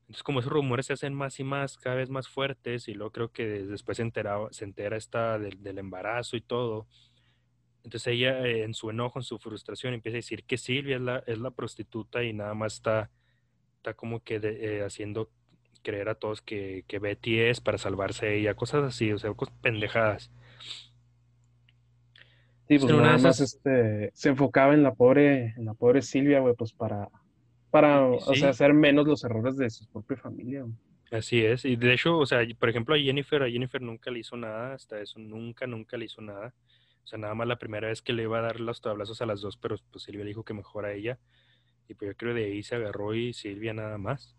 [0.03, 3.13] Entonces como esos rumores se hacen más y más, cada vez más fuertes y luego
[3.13, 4.11] creo que después se,
[4.51, 6.87] se entera esta del, embarazo y todo.
[7.85, 11.03] Entonces ella eh, en su enojo, en su frustración empieza a decir que Silvia es
[11.03, 13.11] la, es la prostituta y nada más está,
[13.77, 15.31] está como que haciendo
[15.83, 19.55] creer a todos que, que Betty es para salvarse ella, cosas así, o sea, cosas
[19.63, 20.31] pendejadas.
[22.69, 26.55] Sí, pues nada más este, se enfocaba en la pobre, en la pobre Silvia, güey,
[26.55, 27.09] pues para,
[27.71, 30.67] para, o sea, hacer menos los errores de su propia familia.
[31.11, 34.19] Así es, y de hecho, o sea, por ejemplo, a Jennifer, a Jennifer nunca le
[34.19, 36.55] hizo nada, hasta eso, nunca, nunca le hizo nada.
[37.03, 39.27] O sea, nada más la primera vez que le iba a dar los tablazos a
[39.27, 41.19] las dos, pero pues Silvia le dijo que mejor a ella.
[41.89, 44.37] Y pues yo creo de ahí se agarró y Silvia nada más.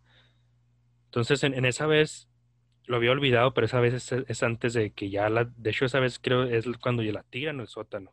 [1.06, 2.30] Entonces, en, esa vez,
[2.86, 5.86] lo había olvidado, pero esa vez es, es, antes de que ya la, de hecho
[5.86, 8.12] esa vez creo es cuando ya la tiran el sótano.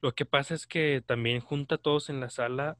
[0.00, 2.78] Lo que pasa es que también junta a todos en la sala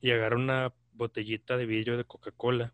[0.00, 2.72] y agarra una botellita de vidrio de Coca-Cola.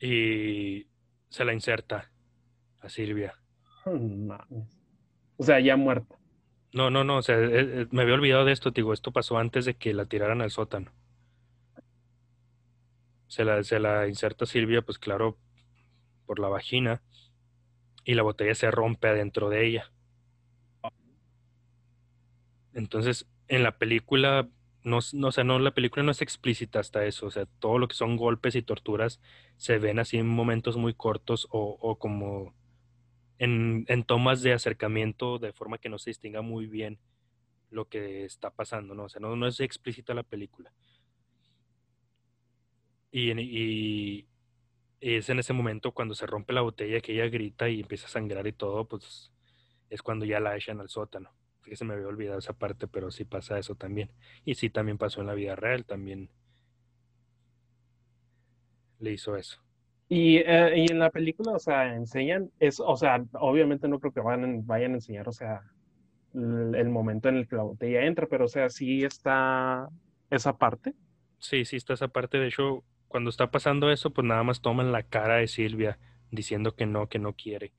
[0.00, 0.86] Y
[1.28, 2.10] se la inserta
[2.80, 3.34] a Silvia.
[5.36, 6.16] O sea, ya muerta.
[6.72, 9.38] No, no, no, o sea, eh, eh, me había olvidado de esto, digo, esto pasó
[9.38, 10.92] antes de que la tiraran al sótano.
[13.28, 15.38] Se la, se la inserta Silvia, pues claro,
[16.26, 17.02] por la vagina
[18.06, 19.92] y la botella se rompe adentro de ella.
[22.72, 24.48] Entonces, en la película,
[24.84, 27.78] no, no, o sea, no, la película no es explícita hasta eso, o sea, todo
[27.78, 29.20] lo que son golpes y torturas
[29.56, 32.54] se ven así en momentos muy cortos o, o como
[33.38, 37.00] en, en, tomas de acercamiento de forma que no se distinga muy bien
[37.70, 39.04] lo que está pasando, ¿no?
[39.04, 40.72] O sea, no, no es explícita la película.
[43.10, 44.28] Y, y,
[45.00, 48.10] es en ese momento cuando se rompe la botella que ella grita y empieza a
[48.10, 49.32] sangrar y todo, pues
[49.90, 51.30] es cuando ya la echan al sótano.
[51.60, 54.10] Fíjese, me había olvidado esa parte, pero sí pasa eso también.
[54.44, 56.30] Y sí, también pasó en la vida real, también
[59.00, 59.60] le hizo eso.
[60.08, 64.12] Y, eh, y en la película, o sea, enseñan, es, o sea, obviamente no creo
[64.12, 65.62] que vayan, vayan a enseñar, o sea,
[66.32, 69.88] el, el momento en el que la botella entra, pero o sea, sí está
[70.30, 70.94] esa parte.
[71.38, 72.38] Sí, sí está esa parte.
[72.38, 75.98] De hecho, cuando está pasando eso, pues nada más toman la cara de Silvia
[76.30, 77.72] diciendo que no, que no quiere,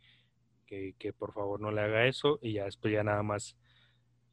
[0.66, 3.58] que, que por favor no le haga eso y ya después ya nada más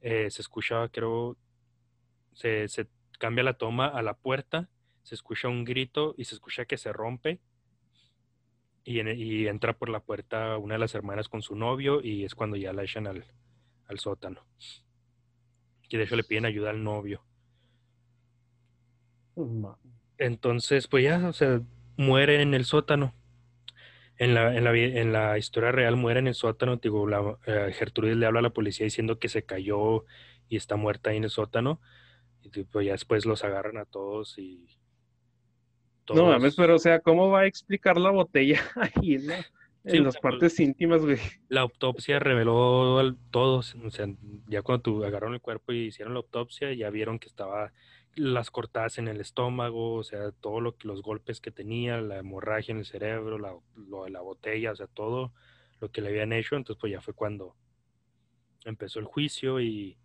[0.00, 1.36] eh, se escucha, creo,
[2.32, 4.68] se, se cambia la toma a la puerta,
[5.02, 7.40] se escucha un grito y se escucha que se rompe
[8.84, 12.34] y, y, entra por la puerta una de las hermanas con su novio y es
[12.34, 13.24] cuando ya la echan al,
[13.86, 14.46] al sótano.
[15.88, 17.22] Y de hecho le piden ayuda al novio.
[20.18, 21.60] Entonces, pues ya, o sea,
[21.96, 23.14] muere en el sótano.
[24.16, 26.76] En la, en la, en la historia real muere en el sótano.
[26.76, 30.04] Digo, la, eh, Gertrudis le habla a la policía diciendo que se cayó
[30.48, 31.80] y está muerta ahí en el sótano.
[32.42, 34.68] Y pues ya después los agarran a todos y.
[36.14, 39.34] No mames, pero o sea, ¿cómo va a explicar la botella ahí, no?
[39.84, 41.18] en las partes íntimas, güey.
[41.48, 43.58] La autopsia reveló todo.
[43.58, 44.06] O sea,
[44.48, 47.72] ya cuando tu agarraron el cuerpo y hicieron la autopsia, ya vieron que estaba
[48.16, 52.72] las cortadas en el estómago, o sea, todos lo, los golpes que tenía, la hemorragia
[52.72, 55.32] en el cerebro, la, lo de la botella, o sea, todo
[55.80, 56.56] lo que le habían hecho.
[56.56, 57.56] Entonces, pues ya fue cuando
[58.64, 59.98] empezó el juicio y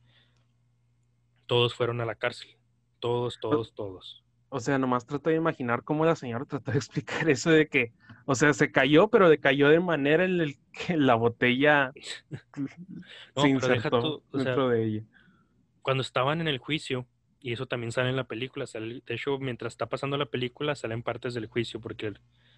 [1.45, 2.57] todos fueron a la cárcel.
[2.99, 4.23] Todos, todos, todos.
[4.49, 7.93] O sea, nomás trato de imaginar cómo la señora trató de explicar eso de que,
[8.25, 11.91] o sea, se cayó, pero decayó de manera en el que la botella
[13.35, 15.03] no, se insertó dentro de ella.
[15.81, 17.07] Cuando estaban en el juicio,
[17.41, 21.03] y eso también sale en la película, de hecho, mientras está pasando la película, salen
[21.03, 22.13] partes del juicio, porque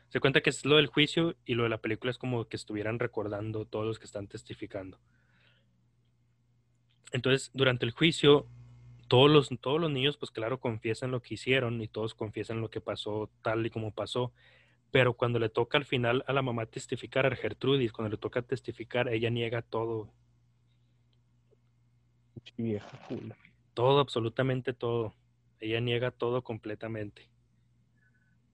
[0.10, 2.58] se cuenta que es lo del juicio y lo de la película es como que
[2.58, 5.00] estuvieran recordando todos los que están testificando.
[7.12, 8.48] Entonces, durante el juicio,
[9.08, 12.70] todos los, todos los niños, pues claro, confiesan lo que hicieron y todos confiesan lo
[12.70, 14.34] que pasó tal y como pasó.
[14.90, 18.42] Pero cuando le toca al final a la mamá testificar, a Gertrudis, cuando le toca
[18.42, 20.12] testificar, ella niega todo.
[23.74, 25.16] Todo, absolutamente todo.
[25.60, 27.30] Ella niega todo completamente.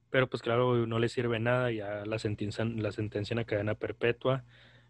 [0.09, 4.45] Pero pues claro, no le sirve nada, ya la sentencian, la sentencian a cadena perpetua.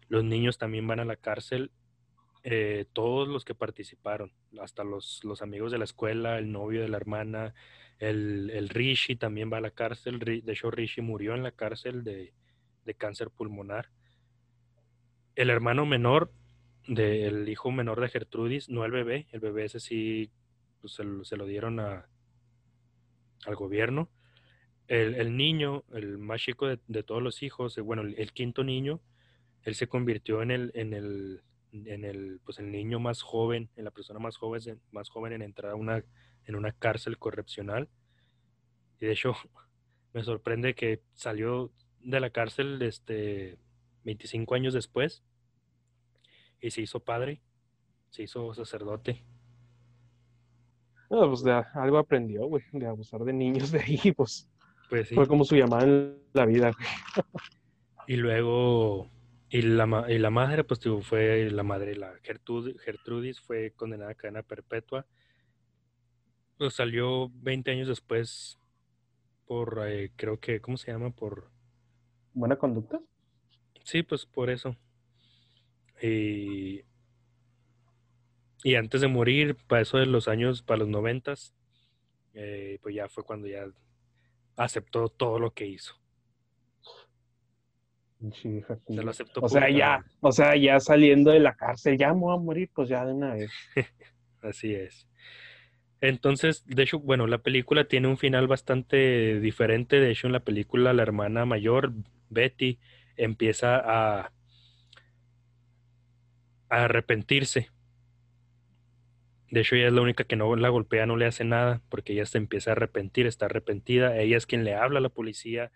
[0.08, 1.70] Los niños también van a la cárcel
[2.44, 6.88] eh, todos los que participaron, hasta los, los, amigos de la escuela, el novio de
[6.88, 7.52] la hermana,
[7.98, 10.18] el, el, Rishi también va a la cárcel.
[10.20, 12.32] De hecho, Rishi murió en la cárcel de,
[12.84, 13.90] de cáncer pulmonar.
[15.34, 16.32] El hermano menor
[16.88, 20.30] del hijo menor de Gertrudis, no el bebé, el bebé ese sí
[20.80, 22.08] pues, se, se, lo dieron a,
[23.46, 24.10] al gobierno.
[24.88, 28.32] El, el, niño, el más chico de, de todos los hijos, eh, bueno, el, el,
[28.32, 29.00] quinto niño,
[29.62, 33.84] él se convirtió en el, en el en el, pues el niño más joven, en
[33.84, 36.02] la persona más joven, más joven en entrar a una,
[36.46, 37.88] en una cárcel correccional.
[39.00, 39.34] Y de hecho,
[40.14, 41.70] me sorprende que salió
[42.00, 43.58] de la cárcel este,
[44.04, 45.22] 25 años después
[46.60, 47.40] y se hizo padre,
[48.10, 49.24] se hizo sacerdote.
[51.10, 54.48] No, pues de algo aprendió, güey, de abusar de niños de ahí, pues.
[54.90, 56.72] pues Fue como su llamada en la vida,
[58.06, 59.10] Y luego
[59.50, 64.42] y la, y la madre, pues fue la madre, la Gertrudis, fue condenada a cadena
[64.42, 65.06] perpetua.
[66.58, 68.58] Pues salió 20 años después
[69.46, 71.10] por, eh, creo que, ¿cómo se llama?
[71.10, 71.50] Por...
[72.34, 73.00] ¿Buena conducta?
[73.84, 74.76] Sí, pues por eso.
[76.02, 76.82] Y,
[78.62, 81.54] y antes de morir, para eso de los años, para los noventas,
[82.34, 83.66] eh, pues ya fue cuando ya
[84.56, 85.98] aceptó todo lo que hizo
[89.40, 92.68] o sea, ya, o sea, ya saliendo de la cárcel, ya me voy a morir,
[92.74, 93.50] pues ya de una vez.
[94.42, 95.06] Así es.
[96.00, 100.00] Entonces, de hecho, bueno, la película tiene un final bastante diferente.
[100.00, 101.92] De hecho, en la película, la hermana mayor,
[102.28, 102.78] Betty,
[103.16, 104.32] empieza a,
[106.68, 107.70] a arrepentirse.
[109.50, 112.12] De hecho, ella es la única que no la golpea, no le hace nada, porque
[112.12, 114.18] ella se empieza a arrepentir, está arrepentida.
[114.18, 115.72] Ella es quien le habla a la policía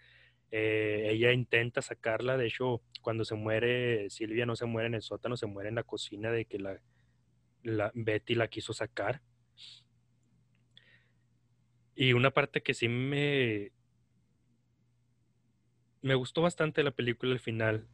[0.54, 5.02] eh, ella intenta sacarla, de hecho, cuando se muere, Silvia no se muere en el
[5.02, 6.78] sótano, se muere en la cocina de que la,
[7.94, 9.22] Betty la quiso sacar.
[11.94, 13.72] Y una parte que sí me,
[16.02, 17.88] me gustó bastante la película al final,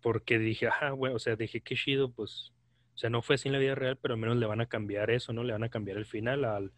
[0.00, 2.52] porque dije, ah, bueno, o sea, dije, qué chido, pues,
[2.94, 4.66] o sea, no fue así en la vida real, pero al menos le van a
[4.66, 5.44] cambiar eso, ¿no?
[5.44, 6.72] Le van a cambiar el final al,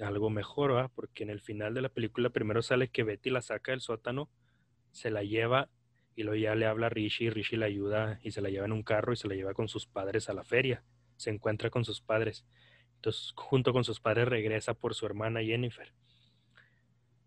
[0.00, 0.88] algo mejor, ¿va?
[0.88, 4.30] Porque en el final de la película primero sale que Betty la saca del sótano,
[4.92, 5.68] se la lleva
[6.14, 8.72] y luego ya le habla a Rishi, Rishi la ayuda y se la lleva en
[8.72, 10.82] un carro y se la lleva con sus padres a la feria.
[11.16, 12.46] Se encuentra con sus padres.
[12.96, 15.92] Entonces, junto con sus padres regresa por su hermana Jennifer.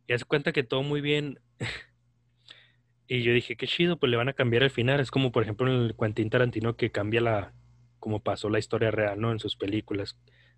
[0.07, 1.39] Y hace cuenta que todo muy bien.
[3.11, 4.99] y yo dije, qué chido, pues le van a cambiar el final.
[4.99, 7.53] Es como, por ejemplo, en el Quentin Tarantino que cambia la,
[7.97, 9.31] como pasó la historia real, ¿no?
[9.31, 10.15] En sus películas.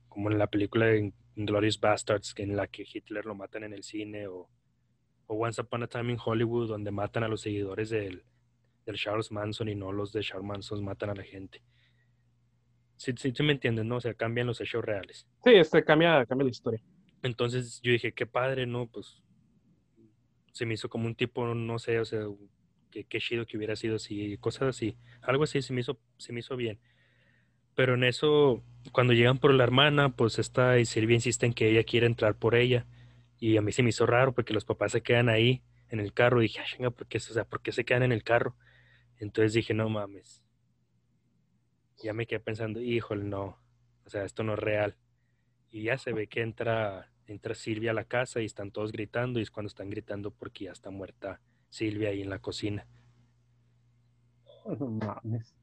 [0.10, 3.84] Como en la película de Glorious Bastards, en la que Hitler lo matan en el
[3.84, 4.50] cine, o,
[5.28, 8.26] Once Upon a Time in Hollywood, donde matan a los seguidores del,
[8.96, 11.64] Charles Manson y no los de Charles Manson matan a la gente.
[12.98, 13.96] Sí, sí, me entienden, ¿no?
[13.96, 15.26] O sea, cambian los hechos reales.
[15.46, 16.82] Sí, este cambia, cambia la historia.
[17.24, 18.88] Entonces yo dije, qué padre, ¿no?
[18.88, 19.24] Pues
[20.52, 22.22] se me hizo como un tipo, no sé, o sea,
[22.92, 24.98] qué, chido que hubiera sido así, cosas así.
[25.22, 26.80] Algo así se me hizo, se me hizo bien.
[27.76, 31.84] Pero en eso, cuando llegan por la hermana, pues esta Silvia insiste en que ella
[31.84, 32.86] quiere entrar por ella,
[33.40, 36.14] Y a mí se me hizo raro porque los papás se quedan ahí en el
[36.14, 36.42] carro.
[36.42, 38.56] Y dije, ah, ¿por qué, o sea, ¿por qué se quedan en el carro?
[39.20, 40.44] Entonces dije, no mames.
[42.04, 43.60] Ya me quedé pensando, híjole, no.
[44.06, 44.98] O sea, esto no es real.
[45.72, 49.40] Y ya se ve que entra, entra Silvia a la casa y están todos gritando.
[49.40, 52.88] Y es cuando están gritando porque ya está muerta Silvia ahí en la cocina.
[54.66, 55.56] No mames.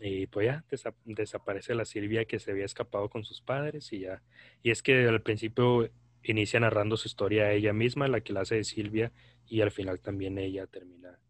[0.00, 0.64] Y pues ya
[1.04, 4.22] desaparece la Silvia que se había escapado con sus padres y ya.
[4.62, 5.88] Y es que al principio
[6.24, 9.12] inicia narrando su historia a ella misma, la que la hace de Silvia,
[9.46, 11.20] y al final también ella termina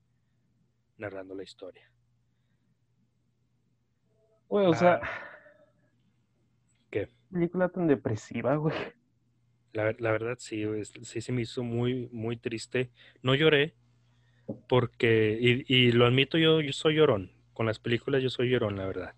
[0.97, 1.91] narrando la historia.
[4.49, 5.01] Güey, o sea.
[7.33, 8.77] Película tan depresiva, güey.
[9.73, 10.65] La, verdad sí,
[11.03, 12.91] sí se me hizo muy, muy triste.
[13.23, 13.75] No lloré,
[14.69, 17.33] porque, y, lo admito, yo, yo soy llorón.
[17.55, 19.15] Con las películas yo soy llorón, la verdad.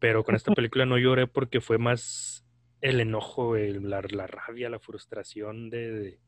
[0.00, 2.44] Pero con esta película no lloré porque fue más
[2.80, 6.18] el enojo, la, rabia, la frustración de,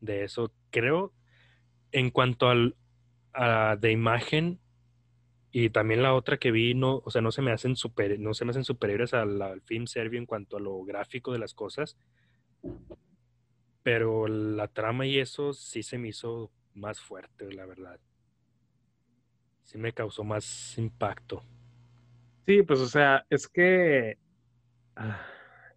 [0.00, 0.52] de, eso.
[0.70, 1.14] Creo,
[1.92, 2.76] en cuanto al,
[3.32, 4.60] a, de imagen,
[5.58, 8.34] y también la otra que vi, no, o sea, no se me hacen super, no
[8.34, 11.96] se me hacen superiores al, film serbio en cuanto a lo gráfico de las cosas.
[13.82, 17.98] Pero la trama y eso sí se me hizo más fuerte, la verdad.
[19.62, 21.42] Sí me causó más impacto.
[22.44, 24.18] Sí, pues o sea, es que
[24.94, 25.22] ah,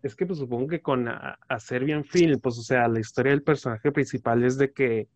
[0.03, 1.07] es que pues supongo que con
[1.47, 5.07] hacer bien film, pues o sea, la historia del personaje principal es de que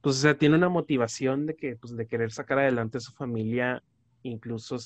[0.00, 3.10] pues o sea, tiene una motivación de que pues de querer sacar adelante a su
[3.10, 3.82] familia,
[4.28, 4.78] incluso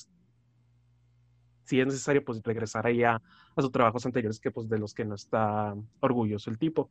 [1.63, 3.21] si es necesario pues regresar allá
[3.55, 6.89] a sus trabajos anteriores que pues de los que no está orgulloso el tipo.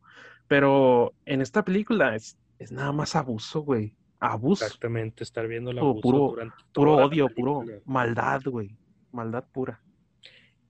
[0.48, 3.94] Pero en esta película es es nada más abuso, güey.
[4.20, 4.66] Abuso.
[4.66, 6.36] Exactamente, estar viendo la abuso puro,
[6.72, 8.76] puro odio, puro maldad, güey.
[9.12, 9.82] Maldad pura.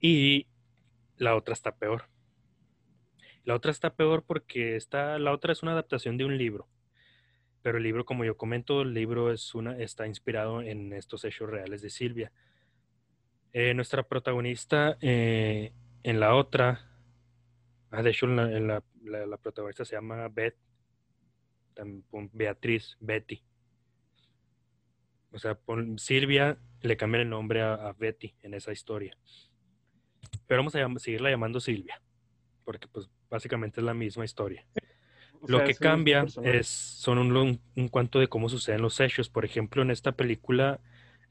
[0.01, 0.47] Y
[1.16, 2.05] la otra está peor.
[3.45, 6.69] La otra está peor porque está, la otra es una adaptación de un libro.
[7.62, 11.51] Pero el libro, como yo comento, el libro es una, está inspirado en estos hechos
[11.51, 12.33] reales de Silvia.
[13.53, 16.88] Eh, nuestra protagonista eh, en la otra,
[17.90, 20.57] ah, de hecho la, la protagonista se llama Beth,
[22.33, 23.42] Beatriz, Betty.
[25.33, 25.59] O sea,
[25.96, 29.16] Silvia le cambia el nombre a, Betty en esa historia.
[30.46, 32.03] Pero vamos a seguirla llamando Silvia,
[32.64, 34.66] porque pues básicamente es la misma historia.
[35.46, 39.31] Lo que cambia es, son un, un, cuanto de cómo suceden los hechos.
[39.31, 40.81] Por ejemplo, en esta película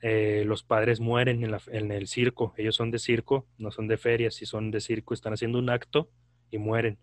[0.02, 2.54] eh, los padres mueren en, en, el circo.
[2.58, 4.32] Ellos son de circo, no son de feria.
[4.32, 6.10] Si son de circo, están haciendo un acto
[6.50, 6.98] y mueren.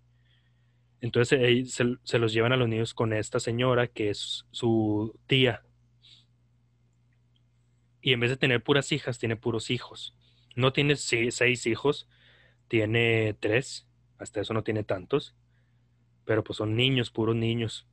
[1.01, 5.63] Entonces se, los llevan a los niños con esta señora que es su tía.
[8.01, 10.17] Y en vez de tener puras hijas, tiene puros hijos.
[10.55, 12.09] No tiene seis hijos,
[12.69, 13.87] tiene tres.
[14.19, 15.35] Hasta eso no tiene tantos.
[16.27, 17.87] Pero pues son niños, puros niños.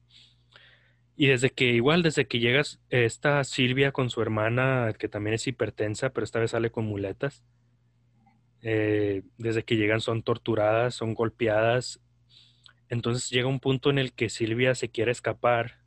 [1.16, 5.48] Y desde que, igual, desde que llegas, esta Silvia con su hermana, que también es
[5.48, 7.44] hipertensa, pero esta vez sale con muletas.
[8.62, 12.02] Eh, desde que llegan son torturadas, son golpeadas,
[12.94, 15.80] entonces llega un punto en el que Silvia se quiere escapar,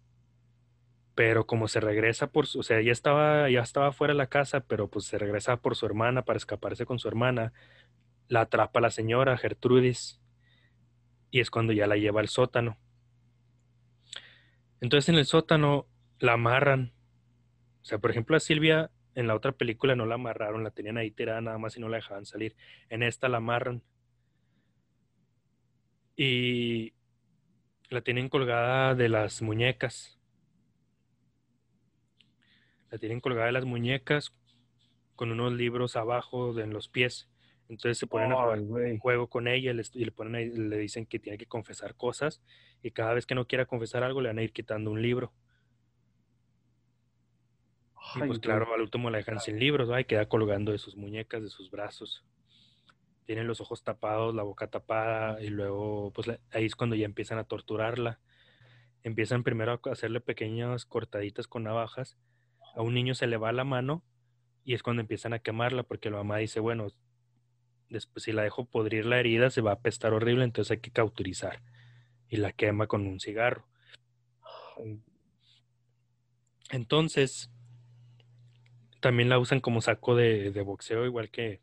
[1.15, 4.27] pero como se regresa por su, o sea, ya estaba, ya estaba fuera de la
[4.27, 7.53] casa, pero pues se regresa por su hermana para escaparse con su hermana,
[8.29, 10.21] la atrapa la señora Gertrudis
[11.31, 12.79] y es cuando ya la lleva al sótano.
[14.81, 15.87] Entonces en el sótano
[16.19, 16.93] la amarran.
[17.83, 20.99] O sea, por ejemplo, a Silvia en la otra película no la amarraron, la tenían
[20.99, 22.55] ahí tirada nada más y no la dejaban salir.
[22.91, 23.83] En esta la amarran.
[26.17, 26.93] Y
[27.89, 30.19] la tienen colgada de las muñecas.
[32.91, 34.35] La tienen colgada de las muñecas
[35.15, 37.29] con unos libros abajo en los pies.
[37.69, 41.19] Entonces se ponen a jugar un juego con ella y le, ponen le dicen que
[41.19, 42.41] tiene que confesar cosas
[42.83, 45.33] y cada vez que no quiera confesar algo le van a ir quitando un libro.
[48.15, 51.43] y pues claro, al último la dejan sin libros, y queda colgando de sus muñecas,
[51.43, 52.25] de sus brazos
[53.27, 57.39] tienen los ojos tapados, la boca tapada y luego pues ahí es cuando ya empiezan
[57.39, 58.21] a torturarla.
[59.03, 62.17] Empiezan primero a hacerle pequeñas cortaditas con navajas.
[62.75, 64.03] A un niño se le va la mano
[64.65, 66.87] y es cuando empiezan a quemarla porque la mamá dice, bueno,
[67.89, 70.91] después si la dejo podrir la herida se va a apestar horrible, entonces hay que
[70.91, 71.63] cauterizar.
[72.29, 73.67] Y la quema con un cigarro.
[76.71, 77.51] Entonces,
[79.01, 81.61] también la usan como saco de boxeo, igual que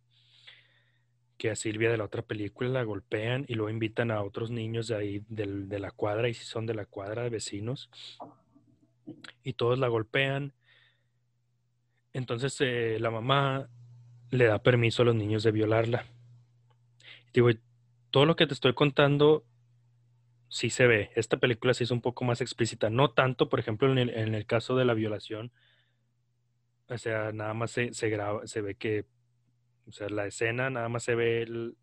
[1.43, 4.87] que a Silvia de la otra película la golpean y luego invitan a otros niños
[4.87, 7.89] de ahí de la cuadra, y si son de la cuadra de vecinos,
[9.43, 10.53] y todos la golpean.
[12.13, 13.67] Entonces eh, la mamá
[14.29, 16.05] le da permiso a los niños de violarla.
[17.33, 17.49] Digo,
[18.11, 19.45] todo lo que te estoy contando
[20.49, 21.11] sí se ve.
[21.15, 22.89] Esta película sí es un poco más explícita.
[22.89, 25.51] No tanto, por ejemplo, en el, en el caso de la violación.
[26.87, 29.05] O sea, nada más se, se graba, se ve que,
[29.87, 31.73] o sea, la escena nada más se ve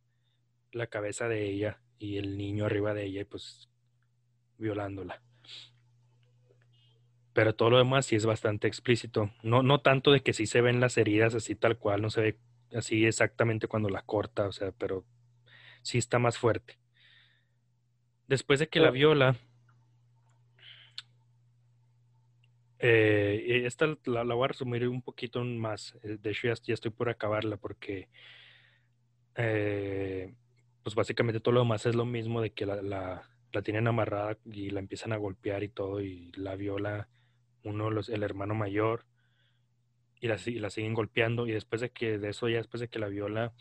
[0.73, 3.69] la cabeza de ella y el niño arriba de ella y pues
[4.57, 5.21] violándola.
[7.33, 9.33] Pero todo lo demás sí es bastante explícito.
[9.43, 12.21] No, no tanto de que sí se ven las heridas así tal cual, no se
[12.21, 12.39] ve
[12.73, 15.05] así exactamente cuando la corta, o sea, pero
[15.83, 16.79] sí está más fuerte.
[18.27, 19.37] Después de que la viola,
[22.79, 25.97] eh, esta la, voy a resumir un poquito más.
[26.03, 28.09] Eh, de hecho, ya, estoy por acabarla porque,
[29.35, 30.33] eh,
[30.83, 34.71] pues básicamente todo lo demás es lo mismo de que la, la, tienen amarrada y
[34.71, 37.09] la empiezan a golpear y todo y la viola
[37.65, 39.05] uno, los, el hermano mayor
[40.21, 42.89] y la, y la siguen golpeando y después de que, de eso ya después de
[42.89, 43.53] que la viola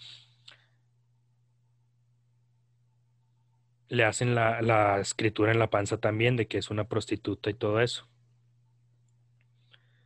[3.89, 7.81] le hacen la, escritura en la panza también de que es una prostituta y todo
[7.81, 8.07] eso.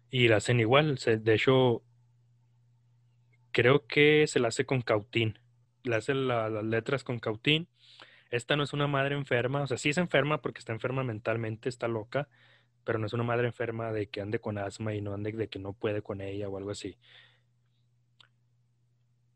[0.10, 0.96] Y la hacen igual.
[0.96, 1.84] de hecho,
[3.52, 5.40] creo que se la hace con cautín.
[5.84, 7.68] Le hacen las letras con cautín.
[8.32, 9.64] Esta no es una madre enferma.
[9.64, 12.30] O sea, sí es enferma porque está enferma mentalmente, está loca.
[12.86, 15.50] Pero no es una madre enferma de que ande con asma y no ande de
[15.50, 16.98] que no puede con ella o algo así.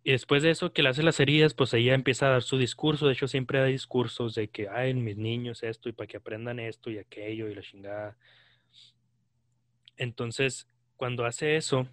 [0.08, 2.58] Y después de eso, que le hace las heridas, pues ella empieza a dar su
[2.58, 3.08] discurso.
[3.08, 6.60] De hecho, siempre da discursos de que, ay, mis niños esto y para que aprendan
[6.62, 8.18] esto y aquello y la chingada.
[9.98, 11.90] Entonces, cuando hace eso,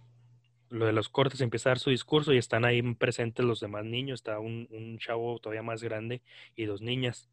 [0.71, 3.85] lo de los cortes empieza a dar su discurso y están ahí presentes los demás
[3.85, 4.21] niños.
[4.21, 6.23] Está un, un chavo todavía más grande
[6.55, 7.29] y dos niñas.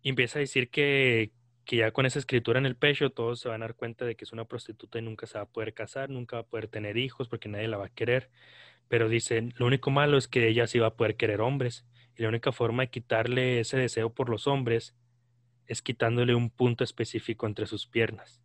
[0.00, 1.32] Y empieza a decir que,
[1.66, 4.14] que ya con esa escritura en el pecho todos se van a dar cuenta de
[4.16, 6.68] que es una prostituta y nunca se va a poder casar, nunca va a poder
[6.68, 8.30] tener hijos porque nadie la va a querer.
[8.90, 11.86] Pero dicen, lo único malo es que ella sí va a poder querer hombres.
[12.16, 14.96] Y la única forma de quitarle ese deseo por los hombres
[15.68, 18.42] es quitándole un punto específico entre sus piernas.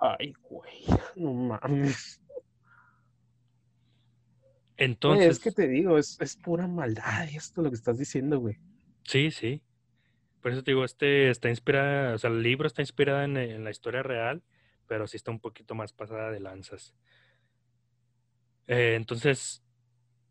[0.00, 0.84] Ay, güey,
[1.16, 2.22] no mames.
[4.76, 5.30] Entonces.
[5.30, 8.60] es que te digo, es, pura maldad esto lo que estás diciendo, güey.
[9.02, 9.64] Sí, sí.
[10.40, 13.64] Por eso te digo, este está inspirado, o sea, el libro está inspirado en, en,
[13.64, 14.44] la historia real,
[14.86, 16.94] pero sí está un poquito más pasada de lanzas.
[18.66, 19.62] Eh, entonces,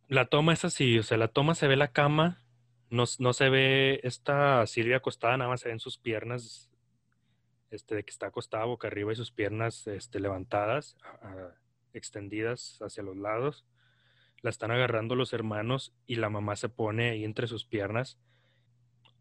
[0.07, 2.41] la toma es así, o sea, la toma se ve la cama,
[2.89, 6.69] no, se ve esta Silvia acostada, nada más se ven sus piernas,
[7.71, 10.95] este, de que está acostada boca arriba y sus piernas este, levantadas,
[11.93, 13.65] extendidas hacia los lados.
[14.41, 18.19] La están agarrando los hermanos y la mamá se pone ahí entre sus piernas.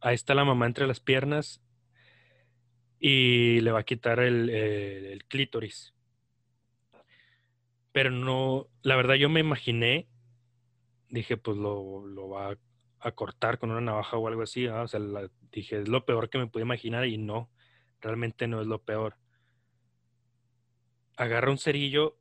[0.01, 1.63] Ahí está la mamá entre las piernas
[3.01, 5.94] y le va a quitar el clítoris.
[7.95, 10.09] Pero no, la verdad yo me imaginé,
[11.11, 12.57] dije, pues lo, lo va
[12.99, 14.99] a, cortar con una navaja o algo así, o sea,
[15.53, 17.53] dije, es lo peor que me pude imaginar y no,
[18.01, 19.17] realmente no es lo peor.
[21.17, 22.19] Agarra un cerillo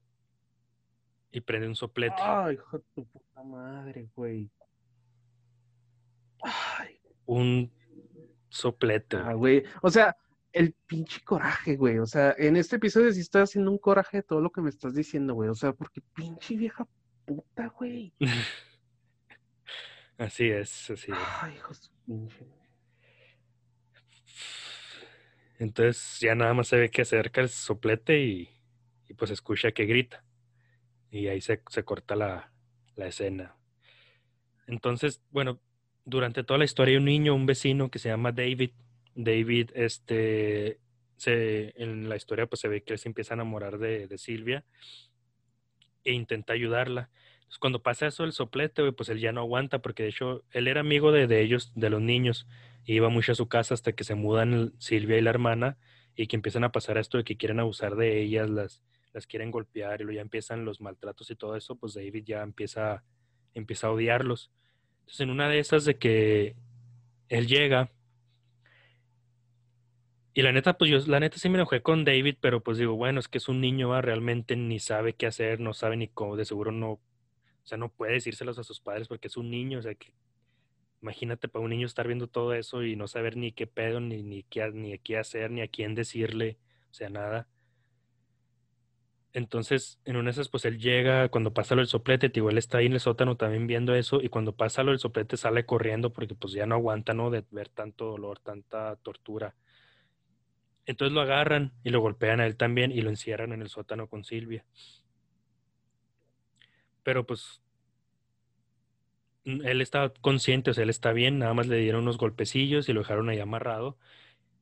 [1.32, 2.21] y prende un soplete.
[2.21, 4.51] Ay, hijo de tu puta madre, güey.
[6.43, 6.99] Ay.
[7.26, 7.74] Un
[8.47, 9.17] soplete.
[9.17, 9.63] Ah, güey.
[9.82, 10.15] O sea,
[10.54, 11.97] el pinche coraje, güey.
[11.97, 14.70] O sea, en este episodio sí estoy haciendo un coraje de todo lo que me
[14.70, 15.49] estás diciendo, güey.
[15.49, 16.88] O sea, porque pinche vieja
[17.26, 18.14] puta, güey.
[20.18, 21.18] así es, así es.
[21.41, 21.74] Ay, hijo
[22.06, 22.47] pinche.
[25.60, 28.49] Entonces ya nada más se ve que acerca el soplete y,
[29.08, 30.24] y pues escucha que grita.
[31.10, 32.51] Y ahí se, se corta la,
[32.95, 33.56] la escena.
[34.68, 35.60] Entonces, bueno,
[36.06, 38.72] durante toda la historia hay un niño, un vecino que se llama David,
[39.16, 40.80] David, este,
[41.18, 44.66] se, en la historia pues se ve que él se empieza a enamorar de, Silvia
[46.03, 47.09] e intenta ayudarla.
[47.59, 50.82] Cuando pasa eso el soplete, pues él ya no aguanta porque de hecho él era
[50.82, 52.47] amigo de, ellos, de los niños,
[52.84, 55.78] y iba mucho a su casa hasta que se mudan Silvia y la hermana
[56.16, 58.82] y que empiezan a pasar esto de que quieren abusar de ellas, las,
[59.14, 62.41] las quieren golpear y luego ya empiezan los maltratos y todo eso, pues David ya
[62.41, 63.03] empieza,
[63.53, 64.51] empieza a odiarlos.
[65.01, 66.55] Entonces en una de esas de que
[67.30, 67.91] él llega
[70.34, 72.95] y la neta, pues yo, la neta sí me enojé con David, pero pues digo,
[72.95, 76.36] bueno, es que es un niño, realmente ni sabe qué hacer, no sabe ni cómo,
[76.36, 76.99] de seguro no, o
[77.63, 80.13] sea, no puede decírselos a sus padres porque es un niño, o sea, que
[81.01, 84.23] imagínate para un niño estar viendo todo eso y no saber ni qué pedo, ni,
[84.23, 86.57] ni, qué, ni qué hacer, ni a quién decirle,
[86.91, 87.47] o sea, nada.
[89.34, 92.57] Entonces, en una de esas, pues él llega, cuando pasa lo del soplete, digo, él
[92.59, 95.65] está ahí en el sótano también viendo eso, y cuando pasa lo del soplete sale
[95.65, 97.31] corriendo porque pues ya no aguanta, ¿no?
[97.31, 99.55] De ver tanto dolor, tanta tortura.
[100.86, 104.07] Entonces lo agarran y lo golpean a él también y lo encierran en el sótano
[104.07, 104.65] con Silvia.
[107.03, 107.61] Pero pues
[109.45, 112.93] él estaba consciente, o sea, él está bien, nada más le dieron unos golpecillos y
[112.93, 113.97] lo dejaron ahí amarrado.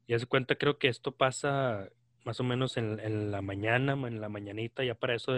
[0.07, 1.89] Y hace cuenta, creo que esto pasa
[2.23, 5.33] más o menos en, la mañana, en la mañanita, ya para eso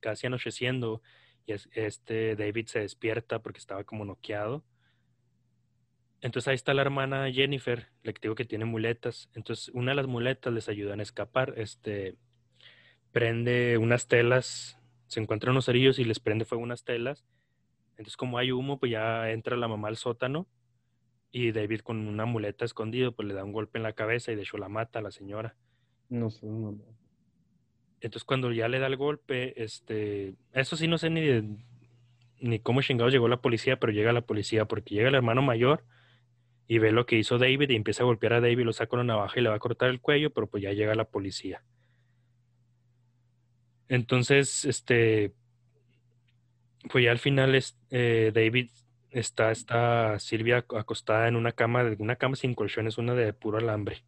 [0.00, 1.02] casi anocheciendo,
[1.46, 4.64] y este David se despierta porque estaba como noqueado.
[6.20, 9.30] Entonces ahí está la hermana Jennifer, le digo que tiene muletas.
[9.34, 11.54] Entonces una de las muletas les ayuda a escapar.
[11.56, 12.16] Este
[13.12, 17.24] prende unas telas, se encuentran unos cerillos y les prende fuego unas telas.
[17.92, 20.46] Entonces como hay humo, pues ya entra la mamá al sótano
[21.30, 24.36] y David con una muleta escondido, pues le da un golpe en la cabeza y
[24.36, 25.54] de hecho la mata a la señora.
[26.08, 26.78] No sé, no,
[28.00, 31.56] Entonces cuando ya le da el golpe, este, eso sí no sé ni
[32.38, 35.84] ni cómo chingados llegó la policía, pero llega la policía porque llega el hermano mayor
[36.68, 39.00] y ve lo que hizo David y empieza a golpear a David, lo saca con
[39.00, 41.62] una navaja y le va a cortar el cuello, pero pues ya llega la policía.
[43.88, 45.32] Entonces, este,
[46.90, 48.70] pues ya al final es, eh, David
[49.10, 54.04] está, está Silvia acostada en una cama, una cama sin colchones, una de puro alambre.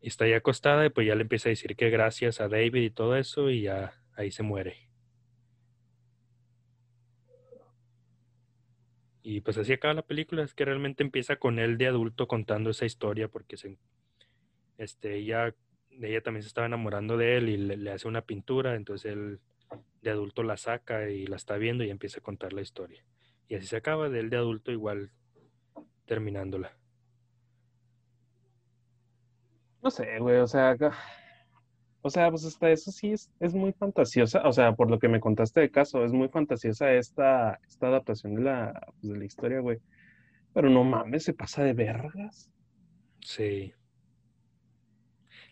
[0.00, 2.82] Y está ahí acostada y pues ya le empieza a decir que gracias a David
[2.82, 4.87] y todo eso y ya ahí se muere.
[9.30, 12.70] Y pues así acaba la película, es que realmente empieza con él de adulto contando
[12.70, 13.76] esa historia porque se,
[14.78, 15.54] este, ella,
[15.90, 19.38] ella también se estaba enamorando de él y le, hace una pintura, entonces él
[20.00, 23.04] de adulto la saca y la está viendo y empieza a contar la historia.
[23.48, 25.10] Y así se acaba de él de adulto igual
[26.06, 26.72] terminándola.
[29.82, 30.74] No sé, güey, o sea,
[32.00, 35.08] o sea, pues hasta eso sí es, es, muy fantasiosa, o sea, por lo que
[35.08, 39.24] me contaste de caso, es muy fantasiosa esta, esta adaptación de la, pues, de la
[39.24, 39.78] historia, güey.
[40.54, 42.50] Pero no mames, se pasa de vergas.
[43.20, 43.72] Sí.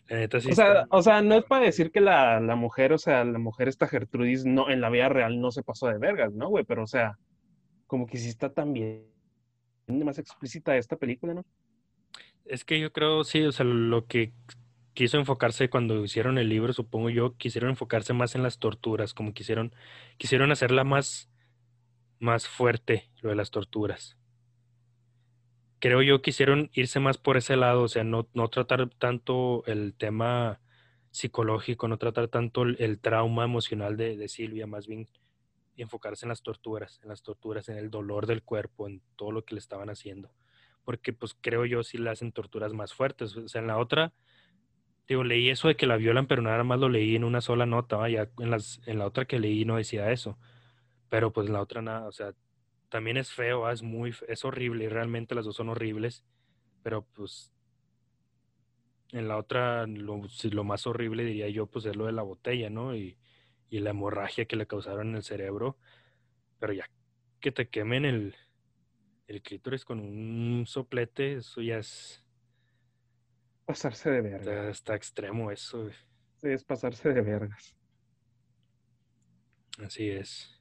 [0.07, 0.49] La neta sí.
[0.51, 3.39] O sea, o sea, no es para decir que la, la, mujer, o sea, la
[3.39, 6.63] mujer esta Gertrudis no, en la vida real no se pasó de vergas, ¿no, güey?
[6.63, 7.17] Pero, o sea,
[7.87, 9.05] como que sí está también
[9.87, 11.45] más explícita esta película, ¿no?
[12.45, 14.31] Es que yo creo, sí, o sea, lo que
[14.97, 19.31] quiso enfocarse cuando hicieron el libro, supongo yo, quisieron enfocarse más en las torturas, como
[19.31, 19.71] quisieron,
[20.17, 21.29] quisieron hacerla más,
[22.17, 24.17] más fuerte, lo de las torturas.
[25.77, 29.93] Creo yo quisieron irse más por ese lado, o sea, no, no tratar tanto el
[29.93, 30.61] tema
[31.11, 35.07] psicológico, no tratar tanto el, trauma emocional de, de, Silvia, más bien
[35.75, 39.45] enfocarse en las torturas, en las torturas, en el dolor del cuerpo, en todo lo
[39.45, 40.31] que le estaban haciendo.
[40.83, 43.37] Porque pues creo yo sí le hacen torturas más fuertes.
[43.37, 44.11] O sea, en la otra,
[45.07, 47.65] Digo, leí eso de que la violan, pero nada más lo leí en una sola
[47.65, 50.37] nota, vaya, en, las, en la otra que leí no decía eso.
[51.09, 52.33] Pero pues la otra nada, o sea,
[52.89, 56.25] también es feo, es muy, es horrible, y realmente las dos son horribles,
[56.83, 57.53] pero pues
[59.11, 62.69] en la otra, lo, lo más horrible diría yo, pues es lo de la botella,
[62.69, 62.95] ¿no?
[62.95, 63.17] Y,
[63.69, 65.77] y la hemorragia que le causaron en el cerebro,
[66.59, 66.89] pero ya
[67.39, 68.35] que te quemen el,
[69.27, 72.23] el clítoris con un soplete, eso ya es
[73.67, 74.69] Pasarse de verga.
[74.69, 75.89] Está, extremo eso.
[76.37, 77.75] Sí, es pasarse de vergas.
[79.83, 80.57] Así es.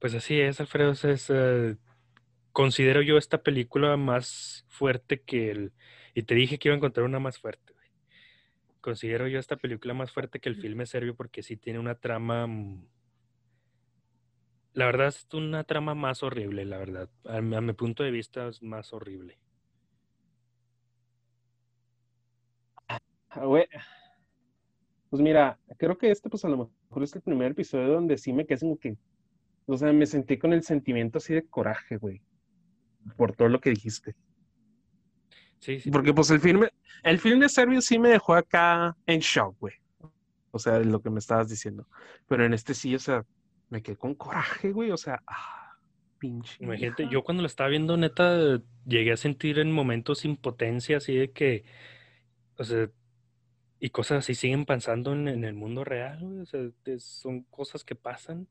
[0.00, 0.90] Pues así es, Alfredo.
[0.90, 1.76] Es, eh,
[2.50, 5.72] considero yo esta película más fuerte que el...
[6.12, 7.72] Y te dije que iba a encontrar una más fuerte.
[8.80, 12.48] Considero yo esta película más fuerte que el filme serbio porque sí tiene una trama...
[12.48, 12.84] Mm,
[14.72, 17.08] la verdad es una trama más horrible, la verdad.
[17.26, 19.38] a mi punto de vista es más horrible.
[25.10, 28.32] Pues mira, creo que este, pues a lo mejor es el primer episodio donde sí
[28.32, 28.96] me quedé como que,
[29.66, 32.20] o sea, me sentí con el sentimiento así de coraje, güey,
[33.16, 34.14] por todo lo que dijiste.
[35.60, 35.90] Sí, sí.
[35.90, 36.68] Porque pues el filme,
[37.02, 39.74] el film de Serbia sí me dejó acá en shock, güey.
[40.50, 41.86] O sea, lo que me estabas diciendo.
[42.26, 43.24] Pero en este sí, o sea,
[43.68, 44.90] me quedé con coraje, güey.
[44.90, 45.76] O sea, ah,
[46.18, 46.56] pinche.
[46.60, 51.32] Imagínate, yo cuando lo estaba viendo, neta, llegué a sentir en momentos impotencia, así de
[51.32, 51.64] que,
[52.56, 52.88] o sea,
[53.80, 56.60] y cosas así siguen pasando en, el mundo real, O sea,
[56.98, 58.48] son cosas que pasan.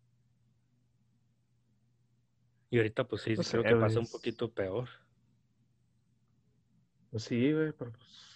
[2.70, 4.90] Y ahorita, pues sí, creo que pasa un poquito peor.
[7.12, 8.28] Pues sí, güey, pero pues.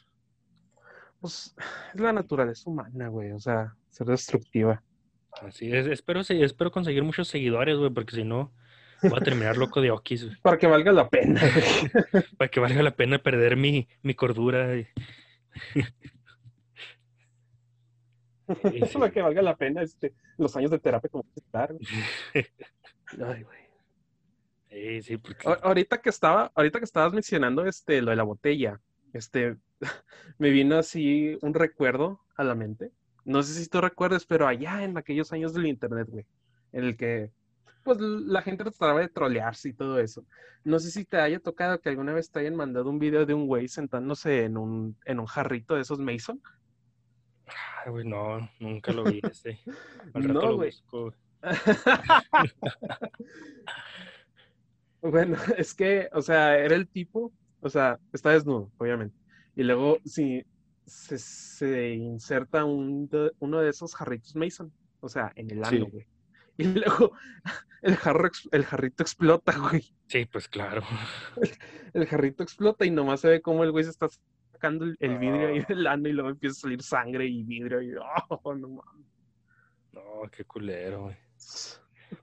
[1.19, 1.55] Pues
[1.93, 3.31] es la naturaleza humana, güey.
[3.31, 4.81] O sea, ser destructiva.
[5.41, 5.87] Así es.
[5.87, 8.51] Espero, espero conseguir muchos seguidores, güey, porque si no,
[9.01, 11.41] voy a terminar loco de Okis, Para que valga la pena,
[12.37, 14.67] Para que valga la pena perder mi, mi cordura.
[18.75, 21.73] Eso Para que valga la pena este, los años de terapia como estar.
[22.33, 25.01] Ay, güey.
[25.01, 25.47] Sí, porque...
[25.63, 28.79] Ahorita que estaba, ahorita que estabas mencionando este, lo de la botella,
[29.13, 29.57] este,
[30.37, 32.91] me vino así un recuerdo a la mente.
[33.25, 36.25] No sé si tú recuerdas, pero allá en aquellos años del internet, güey,
[36.71, 37.31] en el que
[37.83, 40.25] pues la gente trataba de trolearse y todo eso.
[40.63, 43.33] No sé si te haya tocado que alguna vez te hayan mandado un video de
[43.33, 46.41] un güey sentándose en un, en un jarrito de esos Mason.
[47.83, 49.59] Ay, güey, no, nunca lo vi ese.
[50.13, 50.71] no, güey.
[55.01, 59.17] bueno, es que, o sea, era el tipo, o sea, está desnudo, obviamente.
[59.55, 60.43] Y luego, si
[60.85, 66.05] se, inserta un uno de esos jarritos Mason, o sea, en el ano, güey.
[66.57, 67.13] Y luego
[67.81, 69.93] el, jarro, el jarrito explota, güey.
[70.07, 70.83] Sí, pues claro.
[71.93, 74.07] El, jarrito explota y nomás se ve cómo el güey se está
[74.61, 77.93] sacando el, vidrio ahí del ano y luego empieza a salir sangre y vidrio y
[78.29, 79.07] oh, no mames.
[79.91, 81.15] No, qué culero, güey.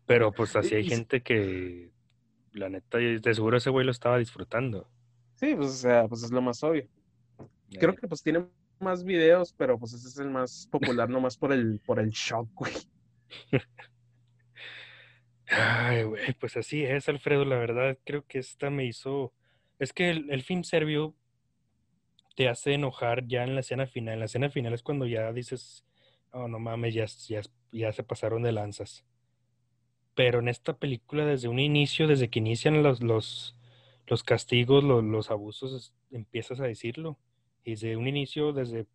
[0.07, 1.91] Pero pues así hay gente que,
[2.53, 4.89] la neta, de seguro ese güey lo estaba disfrutando.
[5.35, 6.87] Sí, pues o sea, pues es lo más obvio.
[7.71, 8.47] Creo que pues tiene
[8.81, 12.49] más videos, pero pues ese es el más popular nomás por el, por el shock,
[12.55, 12.73] güey.
[15.51, 19.33] Ay, güey, pues así es, Alfredo, la verdad, creo que esta me hizo...
[19.79, 21.15] Es que el, film serbio
[22.39, 24.15] te hace enojar ya en la escena final.
[24.15, 25.85] En la escena final es cuando ya dices,
[26.31, 27.41] oh, no mames, ya, ya,
[27.73, 29.05] ya se pasaron de lanzas.
[30.15, 33.57] Pero en esta película, desde un inicio, desde que inician los, los,
[34.07, 37.19] los castigos, los, los abusos, empiezas a decirlo.
[37.65, 38.87] Y desde un inicio, desde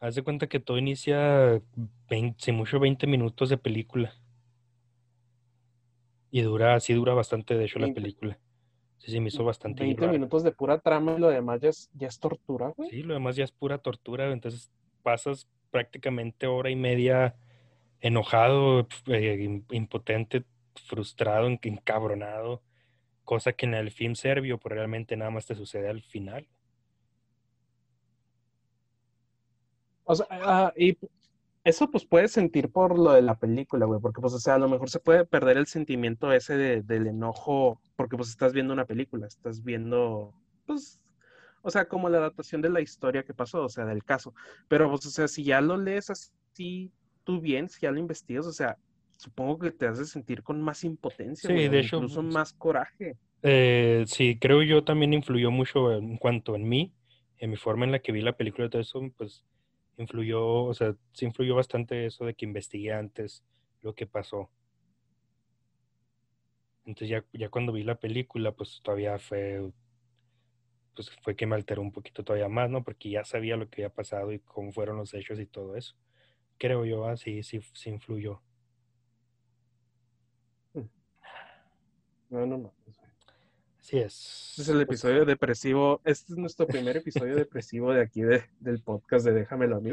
[0.00, 1.60] Haz de cuenta que todo inicia
[2.08, 4.14] 20, mucho 20 minutos de película.
[6.30, 8.38] Y dura, sí dura bastante, de hecho, la película.
[8.98, 9.84] Sí, sí, me hizo bastante.
[9.84, 12.90] 20 minutos de pura trama y lo demás ya es, ya es tortura, güey.
[12.90, 14.30] Sí, lo demás ya es pura tortura.
[14.32, 14.70] Entonces
[15.02, 17.36] pasas prácticamente hora y media
[18.00, 20.44] enojado, eh, impotente,
[20.86, 22.62] frustrado, encabronado.
[23.24, 26.48] Cosa que en el film serbio, pues realmente nada más te sucede al final.
[30.04, 30.96] O sea, ah, y
[31.68, 34.58] eso pues puedes sentir por lo de la película, güey, porque pues, o sea, a
[34.58, 38.86] lo mejor se puede perder el sentimiento ese del enojo, porque pues estás viendo una
[38.86, 40.32] película, estás viendo,
[40.66, 40.98] pues,
[41.60, 44.34] o sea, como la adaptación de la historia que pasó, o sea, del caso.
[44.68, 46.90] Pero pues, o sea, si ya lo lees así
[47.24, 48.78] tú bien, si ya lo investigas, o sea,
[49.16, 53.18] supongo que te hace sentir con más impotencia, sí, de hecho, incluso más coraje.
[53.42, 56.94] Eh, sí, creo yo también influyó mucho en cuanto en mí,
[57.36, 59.44] en mi forma en la que vi la película y todo eso, pues
[60.02, 63.44] influyó, o sea, sí influyó bastante eso de que investigué antes
[63.82, 64.50] lo que pasó.
[66.84, 69.70] Entonces ya, ya cuando vi la película, pues todavía fue,
[70.94, 72.82] pues fue que me alteró un poquito todavía más, ¿no?
[72.82, 75.94] Porque ya sabía lo que había pasado y cómo fueron los hechos y todo eso.
[76.58, 78.42] Creo yo, así, sí, sí influyó.
[80.74, 80.88] Mm.
[82.30, 82.77] No, no, no.
[83.88, 84.50] Así es.
[84.50, 86.02] Este es el episodio depresivo.
[86.04, 89.92] Este es nuestro primer episodio depresivo de aquí del podcast de Déjamelo a mí.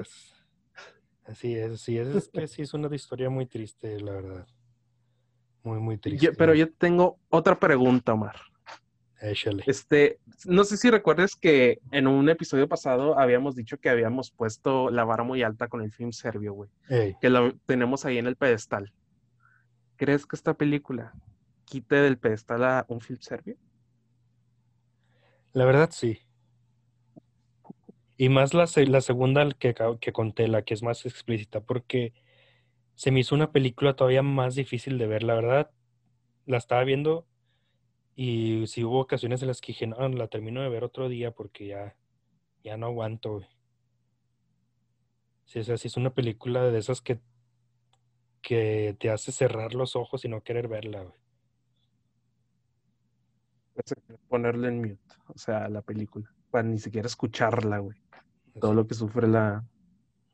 [1.23, 2.09] Así es, así es.
[2.09, 4.47] Es que sí es una historia muy triste, la verdad.
[5.63, 6.33] Muy, muy triste.
[6.33, 8.35] pero yo tengo otra pregunta, Omar.
[9.21, 9.63] Échale.
[9.65, 14.89] Este, no sé si recuerdes que en un episodio pasado habíamos dicho que habíamos puesto
[14.89, 16.69] la vara muy alta con el film serbio, güey.
[17.21, 18.91] Que lo tenemos ahí en el pedestal.
[19.95, 21.13] ¿Crees que esta película
[21.63, 23.55] quite del pedestal a un film serbio?
[25.55, 26.19] La verdad sí.
[28.17, 32.13] Y más la, la segunda que, que conté, la que es más explícita, porque
[32.95, 35.71] se me hizo una película todavía más difícil de ver, la verdad.
[36.45, 37.25] La estaba viendo
[38.15, 41.31] y sí hubo ocasiones en las que dije, no, la termino de ver otro día
[41.31, 41.95] porque ya,
[42.63, 43.41] ya no aguanto,
[45.45, 47.19] Sí, o es una película de esas que,
[48.41, 51.24] que te hace cerrar los ojos y no querer verla, güey
[54.27, 57.97] ponerle en mute, o sea, la película, para ni siquiera escucharla, güey.
[58.59, 59.65] Todo lo que sufre la,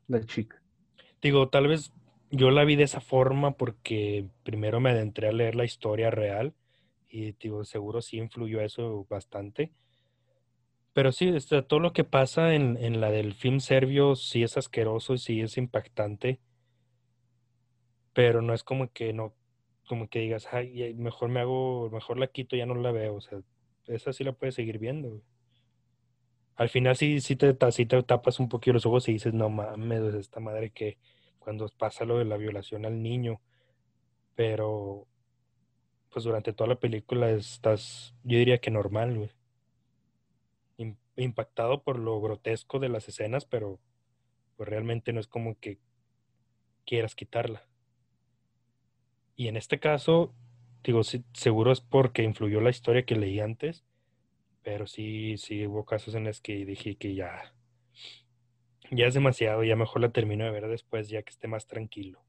[0.08, 0.62] la chica.
[1.20, 1.92] Digo, tal vez
[2.30, 6.54] yo la vi de esa forma porque primero me adentré a leer la historia real
[7.08, 9.72] y digo, seguro sí influyó eso bastante.
[10.94, 14.56] Pero sí, este, todo lo que pasa en, en, la del film serbio sí es
[14.56, 16.40] asqueroso y sí es impactante.
[18.14, 19.34] Pero no es como que no
[19.92, 23.16] como que digas, ay, mejor me hago, mejor la quito, ya no la veo.
[23.16, 23.42] O sea,
[23.88, 25.20] esa sí la puedes seguir viendo.
[26.54, 30.40] Al final sí, sí, te, tapas un poquito los ojos y dices, no mames, esta
[30.40, 30.96] madre que
[31.38, 33.42] cuando pasa lo de la violación al niño.
[34.34, 35.06] Pero,
[36.08, 39.30] pues durante toda la película estás, yo diría que normal.
[41.16, 43.78] Impactado por lo grotesco de las escenas, pero
[44.56, 45.80] pues realmente no es como que
[46.86, 47.68] quieras quitarla.
[49.36, 50.34] Y en este caso,
[50.84, 53.84] digo, seguro es porque influyó la historia que leí antes,
[54.62, 57.52] pero sí, sí hubo casos en los que dije que ya,
[58.90, 62.22] ya es demasiado, ya mejor la termino de ver después, ya que esté más tranquilo.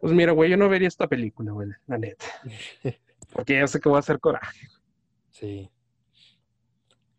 [0.00, 2.26] Pues mira, güey, yo no vería esta película, güey, la neta.
[3.32, 4.68] Porque ya sé que voy a hacer coraje.
[5.30, 5.70] Sí.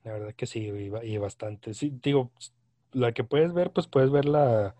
[0.03, 1.73] La verdad que sí, y, bastante.
[1.73, 2.31] Sí, digo,
[2.91, 4.75] la que puedes ver, pues puedes ver la,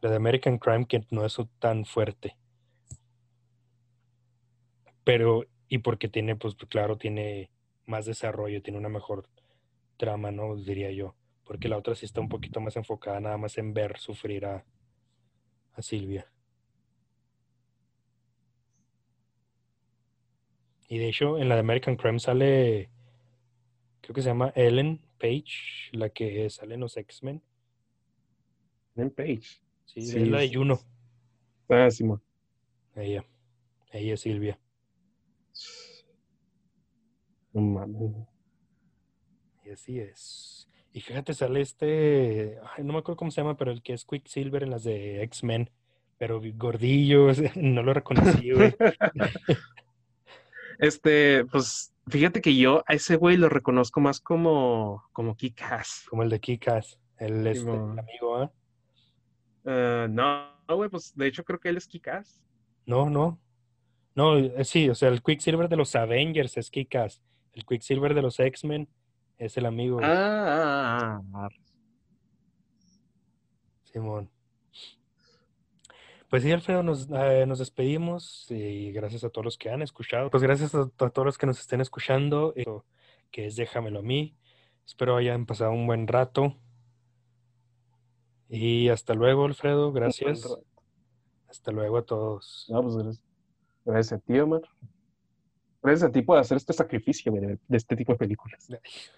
[0.00, 2.36] la de American Crime, que no es tan fuerte.
[5.04, 7.50] Pero, y porque tiene, pues claro, tiene
[7.86, 9.28] más desarrollo, tiene una mejor
[9.96, 10.56] trama, ¿no?
[10.56, 11.14] Diría yo.
[11.44, 14.64] Porque la otra sí está un poquito más enfocada nada más en ver sufrir a,
[15.74, 16.30] a Silvia.
[20.88, 22.90] Y de hecho, en la de American Crime sale,
[24.00, 27.42] creo que se llama Ellen Page, la que sale en los X-Men.
[28.96, 29.60] Ellen Page.
[29.94, 30.80] Sí, es la de Juno.
[31.68, 32.22] Ah, Simón.
[32.94, 33.24] Ella.
[33.92, 34.58] Ella es Silvia.
[37.52, 38.12] No mames.
[39.64, 40.68] Y así es.
[40.92, 44.62] Y fíjate, sale este, no me acuerdo cómo se llama, pero el que es Quicksilver
[44.62, 45.70] en las de X-Men,
[46.18, 48.74] pero gordillo, no lo reconocí, güey.
[50.78, 56.06] Este, pues fíjate que yo a ese güey lo reconozco más como, como Kikas.
[56.08, 58.48] Como el de Kikas, el, este, amigo, ¿eh?
[59.64, 62.42] Uh, no, güey, pues de hecho creo que él es Kikas.
[62.86, 63.38] No, no.
[64.14, 67.22] No, eh, sí, o sea, el Quicksilver de los Avengers es Kikas.
[67.52, 68.88] El Quicksilver de los X-Men
[69.38, 70.00] es el amigo.
[70.02, 71.48] Ah, ah, ah, ah.
[73.84, 74.30] Simón.
[76.28, 80.30] Pues sí, Alfredo, nos, eh, nos, despedimos y gracias a todos los que han escuchado.
[80.30, 82.54] Pues gracias a, todos los que nos estén escuchando,
[83.32, 84.36] que es Déjamelo a mí.
[84.86, 86.56] Espero hayan pasado un buen rato.
[88.50, 89.92] Y hasta luego, Alfredo.
[89.92, 90.44] Gracias.
[91.48, 92.66] Hasta luego a todos.
[92.68, 93.24] Pues gracias.
[93.84, 94.62] gracias a ti, Omar.
[95.82, 98.68] Gracias a ti por hacer este sacrificio de, de este tipo de películas.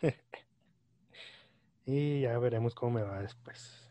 [1.86, 3.81] y ya veremos cómo me va después.